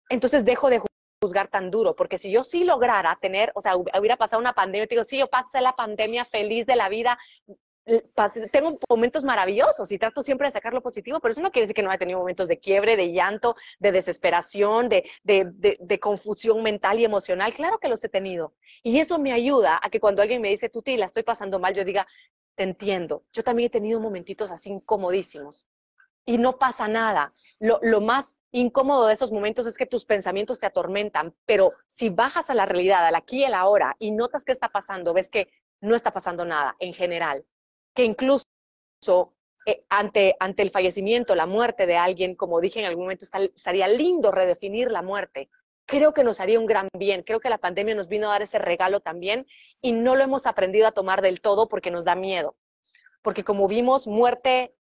[0.10, 0.82] entonces dejo de
[1.22, 4.88] juzgar tan duro, porque si yo sí lograra tener, o sea, hubiera pasado una pandemia,
[4.88, 7.18] te digo, sí, yo pasé la pandemia feliz de la vida,
[8.52, 11.76] tengo momentos maravillosos y trato siempre de sacar lo positivo, pero eso no quiere decir
[11.76, 17.06] que no haya tenido momentos de quiebre, de llanto, de desesperación, de, confusión mental y
[17.06, 17.54] emocional.
[17.54, 18.54] Claro que los he tenido.
[18.84, 21.74] Y eso me ayuda a que cuando alguien me dice, Tuti, la estoy pasando mal,
[21.74, 22.08] yo diga,
[22.56, 23.24] te entiendo.
[23.34, 25.68] Yo también he tenido momentitos así incomodísimos.
[26.26, 27.34] Y no pasa nada.
[27.60, 32.10] Lo, lo, más incómodo de esos momentos es que tus pensamientos te atormentan, pero si
[32.10, 35.30] bajas a la realidad, al aquí y al ahora, y notas qué está pasando, ves
[35.30, 35.52] que
[35.82, 37.46] no está pasando nada en general,
[37.94, 38.46] que incluso
[39.66, 43.88] eh, ante, ante el fallecimiento, la muerte de alguien, como dije en algún momento, estaría
[43.88, 45.50] lindo redefinir la muerte.
[45.86, 47.24] Creo que nos haría un gran bien.
[47.24, 49.48] Creo que la pandemia nos vino a dar ese regalo también
[49.82, 52.56] y no lo hemos aprendido a tomar del todo porque nos da miedo.
[53.22, 54.76] Porque como vimos, muerte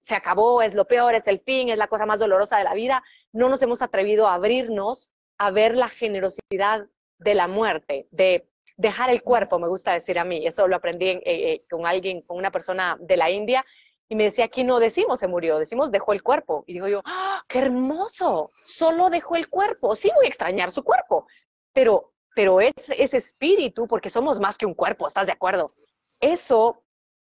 [0.00, 2.74] se acabó, es lo peor, es el fin, es la cosa más dolorosa de la
[2.74, 3.02] vida.
[3.32, 6.86] No nos hemos atrevido a abrirnos a ver la generosidad
[7.18, 10.46] de la muerte, de dejar el cuerpo, me gusta decir a mí.
[10.46, 13.64] Eso lo aprendí eh, eh, con alguien, con una persona de la India,
[14.08, 16.64] y me decía, aquí no decimos se murió, decimos dejó el cuerpo.
[16.66, 19.94] Y digo yo, ¡Ah, qué hermoso, solo dejó el cuerpo.
[19.94, 21.26] Sí voy a extrañar su cuerpo,
[21.72, 25.74] pero, pero es ese espíritu, porque somos más que un cuerpo, ¿estás de acuerdo?
[26.20, 26.82] Eso,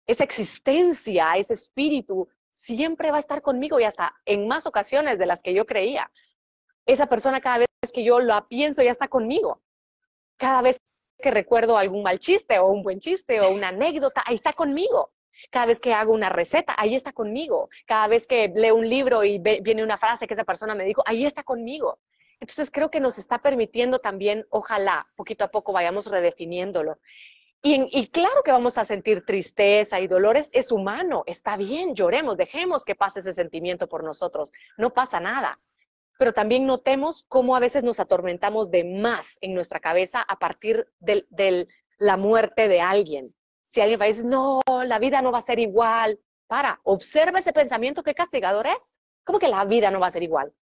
[0.07, 5.27] esa existencia, ese espíritu, siempre va a estar conmigo y hasta en más ocasiones de
[5.27, 6.11] las que yo creía.
[6.87, 9.63] Esa persona cada vez que yo la pienso ya está conmigo.
[10.37, 10.81] Cada vez
[11.19, 15.13] que recuerdo algún mal chiste o un buen chiste o una anécdota, ahí está conmigo.
[15.51, 17.69] Cada vez que hago una receta, ahí está conmigo.
[17.87, 21.03] Cada vez que leo un libro y viene una frase que esa persona me dijo,
[21.07, 21.99] ahí está conmigo.
[22.41, 26.99] Entonces creo que nos está permitiendo también, ojalá, poquito a poco vayamos redefiniéndolo.
[27.63, 32.37] Y, y, claro que vamos a sentir tristeza y dolores, es humano, está bien, lloremos,
[32.37, 35.61] dejemos que pase ese sentimiento por nosotros, no pasa nada
[36.23, 40.87] pero también notemos cómo a veces nos atormentamos de más en nuestra cabeza a partir
[41.01, 41.67] de
[41.99, 43.35] la muerte de alguien.
[43.65, 47.41] Si alguien va a decir, no, la vida no va a ser igual, para, observa
[47.41, 48.95] ese pensamiento, qué castigador es.
[49.25, 50.53] ¿Cómo que la vida no va a ser igual?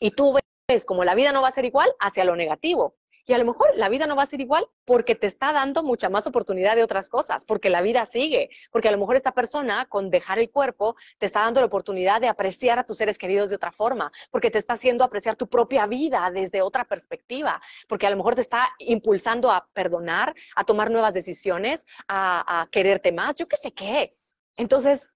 [0.00, 0.36] Y tú
[0.68, 2.96] ves como la vida no va a ser igual hacia lo negativo.
[3.26, 5.82] Y a lo mejor la vida no va a ser igual porque te está dando
[5.82, 9.32] mucha más oportunidad de otras cosas, porque la vida sigue, porque a lo mejor esta
[9.32, 13.16] persona con dejar el cuerpo te está dando la oportunidad de apreciar a tus seres
[13.16, 17.60] queridos de otra forma, porque te está haciendo apreciar tu propia vida desde otra perspectiva,
[17.88, 22.66] porque a lo mejor te está impulsando a perdonar, a tomar nuevas decisiones, a, a
[22.68, 24.16] quererte más, yo qué sé qué.
[24.56, 25.14] Entonces,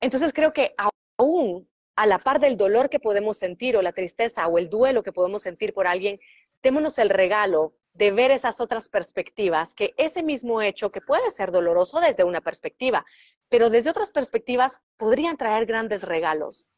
[0.00, 0.74] entonces creo que
[1.16, 5.02] aún a la par del dolor que podemos sentir o la tristeza o el duelo
[5.02, 6.20] que podemos sentir por alguien,
[6.66, 11.52] démonos el regalo de ver esas otras perspectivas, que ese mismo hecho, que puede ser
[11.52, 13.06] doloroso desde una perspectiva,
[13.48, 16.68] pero desde otras perspectivas podrían traer grandes regalos.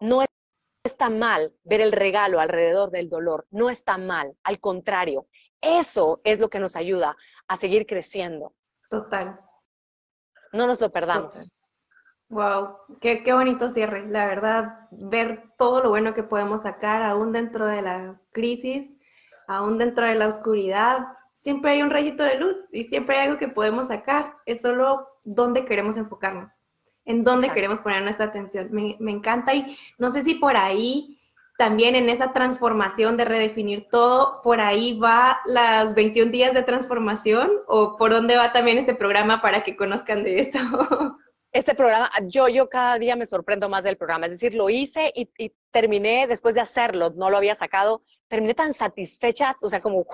[0.00, 0.24] No
[0.82, 5.28] está mal ver el regalo alrededor del dolor, no está mal, al contrario,
[5.60, 7.16] eso es lo que nos ayuda
[7.46, 8.56] a seguir creciendo.
[8.90, 9.38] Total.
[10.52, 11.48] No nos lo perdamos.
[12.28, 17.30] Wow, qué, qué, bonito cierre, la verdad, ver todo lo bueno que podemos sacar aún
[17.30, 18.92] dentro de la crisis
[19.46, 23.38] aún dentro de la oscuridad, siempre hay un rayito de luz y siempre hay algo
[23.38, 24.34] que podemos sacar.
[24.46, 26.52] Es solo dónde queremos enfocarnos,
[27.04, 28.68] en dónde queremos poner nuestra atención.
[28.70, 31.18] Me, me encanta y no sé si por ahí
[31.58, 37.50] también en esa transformación de redefinir todo, por ahí va las 21 días de transformación
[37.68, 40.58] o por dónde va también este programa para que conozcan de esto.
[41.54, 45.12] Este programa, yo, yo cada día me sorprendo más del programa, es decir, lo hice
[45.14, 48.02] y, y terminé después de hacerlo, no lo había sacado
[48.32, 50.06] terminé tan satisfecha, o sea, como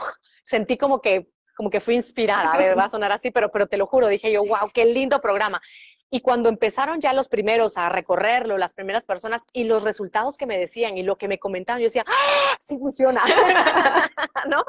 [0.43, 3.69] sentí como que, como que fui inspirada, a ver, va a sonar así, pero, pero
[3.69, 5.63] te lo juro, dije yo, wow, qué lindo programa.
[6.11, 10.47] Y cuando empezaron ya los primeros a recorrerlo, las primeras personas y los resultados que
[10.47, 13.23] me decían y lo que me comentaban, yo decía, ¡Ah, sí funciona,
[14.49, 14.65] ¿no?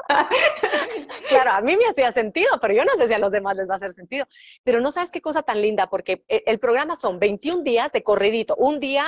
[1.28, 3.68] claro, a mí me hacía sentido, pero yo no sé si a los demás les
[3.68, 4.26] va a hacer sentido.
[4.62, 8.04] Pero no sabes qué cosa tan linda, porque eh, el programa son 21 días de
[8.04, 9.06] corridito, un día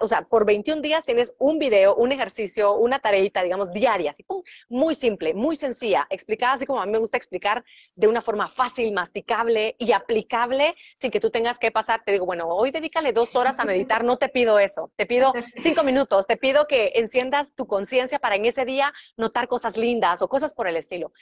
[0.00, 4.22] o sea, por 21 días tienes un video, un ejercicio, una tareita, digamos, diaria, así,
[4.22, 7.64] pum, muy simple, muy sencilla, explicada así como a mí me gusta explicar,
[7.94, 12.26] de una forma fácil, masticable y aplicable, sin que tú tengas que pasar, te digo,
[12.26, 16.26] bueno, hoy dedícale dos horas a meditar, no te pido eso, te pido cinco minutos,
[16.26, 20.54] te pido que enciendas tu conciencia para en ese día notar cosas lindas o cosas
[20.54, 21.12] por el estilo.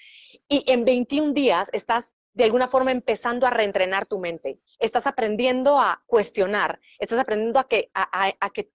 [0.48, 4.60] Y en 21 días estás de alguna forma empezando a reentrenar tu mente.
[4.78, 8.70] Estás aprendiendo a cuestionar, estás aprendiendo a que, a, que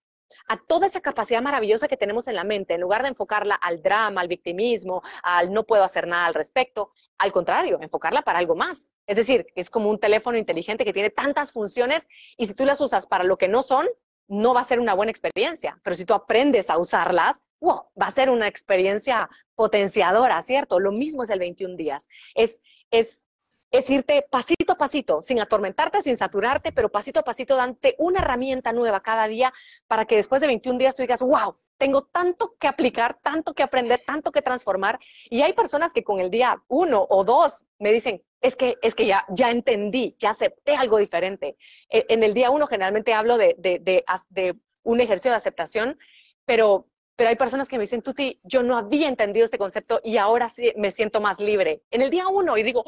[0.48, 3.82] a toda esa capacidad maravillosa que tenemos en la mente, en lugar de enfocarla al
[3.82, 8.56] drama, al victimismo, al no puedo hacer nada al respecto, al contrario, enfocarla para algo
[8.56, 8.92] más.
[9.08, 12.82] Es decir, es como un teléfono inteligente que tiene tantas funciones y si tú las
[12.82, 13.88] usas para lo que no son,
[14.28, 15.80] no va a ser una buena experiencia.
[15.84, 20.80] Pero si tú aprendes a usarlas, wow, va a ser una experiencia potenciadora, ¿cierto?
[20.80, 22.10] Lo mismo es el 21 días.
[22.34, 23.26] Es, es
[23.72, 28.20] es irte pasito a pasito, sin atormentarte, sin saturarte, pero pasito a pasito dante una
[28.20, 29.54] herramienta nueva cada día
[29.88, 33.64] para que después de 21 días tú digas, wow, tengo tanto que aplicar, tanto que
[33.64, 35.00] aprender, tanto que transformar.
[35.30, 38.96] Y hay personas que con el día uno o dos me dicen, es que, es
[38.96, 41.58] que ya, ya entendí, ya acepté algo diferente.
[41.90, 45.98] E, en el día uno generalmente hablo de, de, de, de un ejercicio de aceptación,
[46.46, 50.18] pero pero hay personas que me dicen, Tuti, yo no había entendido este concepto y
[50.18, 51.82] ahora sí me siento más libre.
[51.92, 52.84] En el día uno y digo,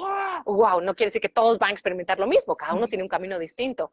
[0.45, 3.09] wow, no quiere decir que todos van a experimentar lo mismo, cada uno tiene un
[3.09, 3.91] camino distinto.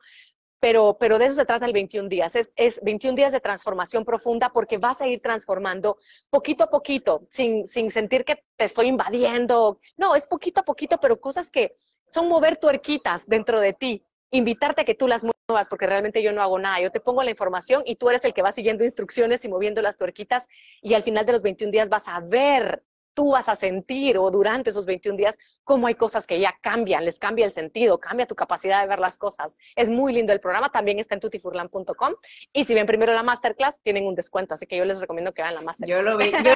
[0.60, 4.04] Pero, pero de eso se trata el 21 días, es, es 21 días de transformación
[4.04, 5.98] profunda porque vas a ir transformando
[6.30, 9.78] poquito a poquito, sin, sin sentir que te estoy invadiendo.
[9.96, 11.74] No, es poquito a poquito, pero cosas que
[12.06, 16.42] son mover tuerquitas dentro de ti invitarte a que tú las porque realmente yo no
[16.42, 16.80] hago nada.
[16.80, 19.82] Yo te pongo la información y tú eres el que va siguiendo instrucciones y moviendo
[19.82, 20.48] las tuerquitas
[20.80, 22.82] y al final de los 21 días vas a ver
[23.14, 27.04] tú vas a sentir o durante esos 21 días cómo hay cosas que ya cambian,
[27.04, 29.56] les cambia el sentido, cambia tu capacidad de ver las cosas.
[29.74, 32.14] Es muy lindo el programa, también está en tutifurlan.com
[32.52, 35.42] y si ven primero la masterclass tienen un descuento, así que yo les recomiendo que
[35.42, 36.04] vean la masterclass.
[36.04, 36.54] Yo lo vi, yo,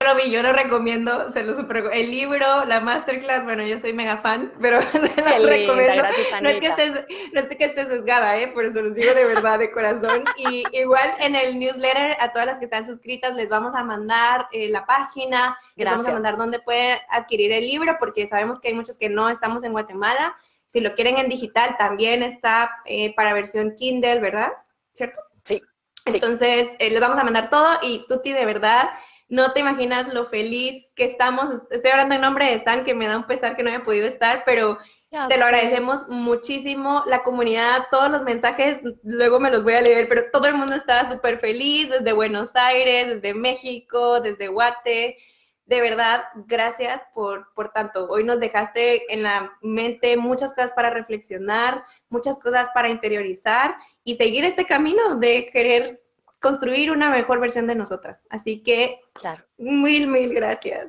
[0.00, 3.92] lo vi, yo lo recomiendo, se lo super, el libro, la masterclass, bueno, yo soy
[3.92, 6.02] mega fan, pero se lo recomiendo.
[6.42, 6.92] no es que estés,
[7.32, 8.48] no es que estés sesgada, ¿eh?
[8.48, 10.24] por eso los digo de verdad, de corazón.
[10.36, 14.48] Y igual en el newsletter a todas las que están suscritas les vamos a mandar
[14.50, 15.41] eh, la página,
[15.76, 19.08] les vamos a mandar dónde pueden adquirir el libro porque sabemos que hay muchos que
[19.08, 20.36] no estamos en Guatemala.
[20.66, 24.52] Si lo quieren en digital, también está eh, para versión Kindle, ¿verdad?
[24.92, 25.20] ¿Cierto?
[25.44, 25.62] Sí.
[26.06, 28.90] Entonces, eh, les vamos a mandar todo y Tuti, de verdad,
[29.28, 31.48] no te imaginas lo feliz que estamos.
[31.70, 34.06] Estoy hablando en nombre de San, que me da un pesar que no haya podido
[34.06, 34.78] estar, pero
[35.28, 37.02] te lo agradecemos muchísimo.
[37.06, 40.74] La comunidad, todos los mensajes, luego me los voy a leer, pero todo el mundo
[40.74, 45.16] está súper feliz, desde Buenos Aires, desde México, desde Guate
[45.72, 48.06] de verdad, gracias por, por tanto.
[48.10, 54.16] Hoy nos dejaste en la mente muchas cosas para reflexionar, muchas cosas para interiorizar y
[54.16, 55.96] seguir este camino de querer
[56.40, 58.20] construir una mejor versión de nosotras.
[58.28, 60.88] Así que, claro, mil, mil gracias.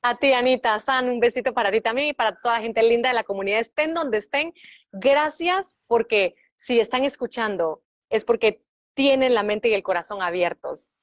[0.00, 3.10] A ti, Anita, San, un besito para ti también y para toda la gente linda
[3.10, 4.54] de la comunidad, estén donde estén.
[4.92, 8.64] Gracias porque si están escuchando es porque
[8.94, 10.94] tienen la mente y el corazón abiertos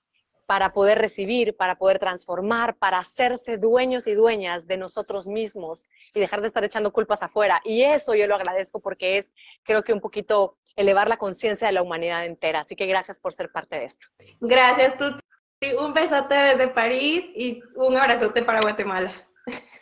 [0.46, 6.20] para poder recibir, para poder transformar, para hacerse dueños y dueñas de nosotros mismos y
[6.20, 7.62] dejar de estar echando culpas afuera.
[7.64, 9.34] Y eso yo lo agradezco porque es,
[9.64, 12.62] creo que un poquito elevar la conciencia de la humanidad entera.
[12.62, 14.08] Así que gracias por ser parte de esto.
[14.40, 15.24] Gracias, Tuti.
[15.78, 19.14] Un besote desde París y un abrazote para Guatemala.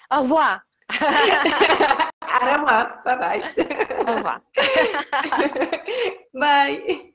[0.10, 0.64] Au revoir.
[2.42, 3.02] Au revoir.
[3.04, 3.42] Bye bye.
[4.06, 4.42] Au revoir.
[6.34, 7.11] bye.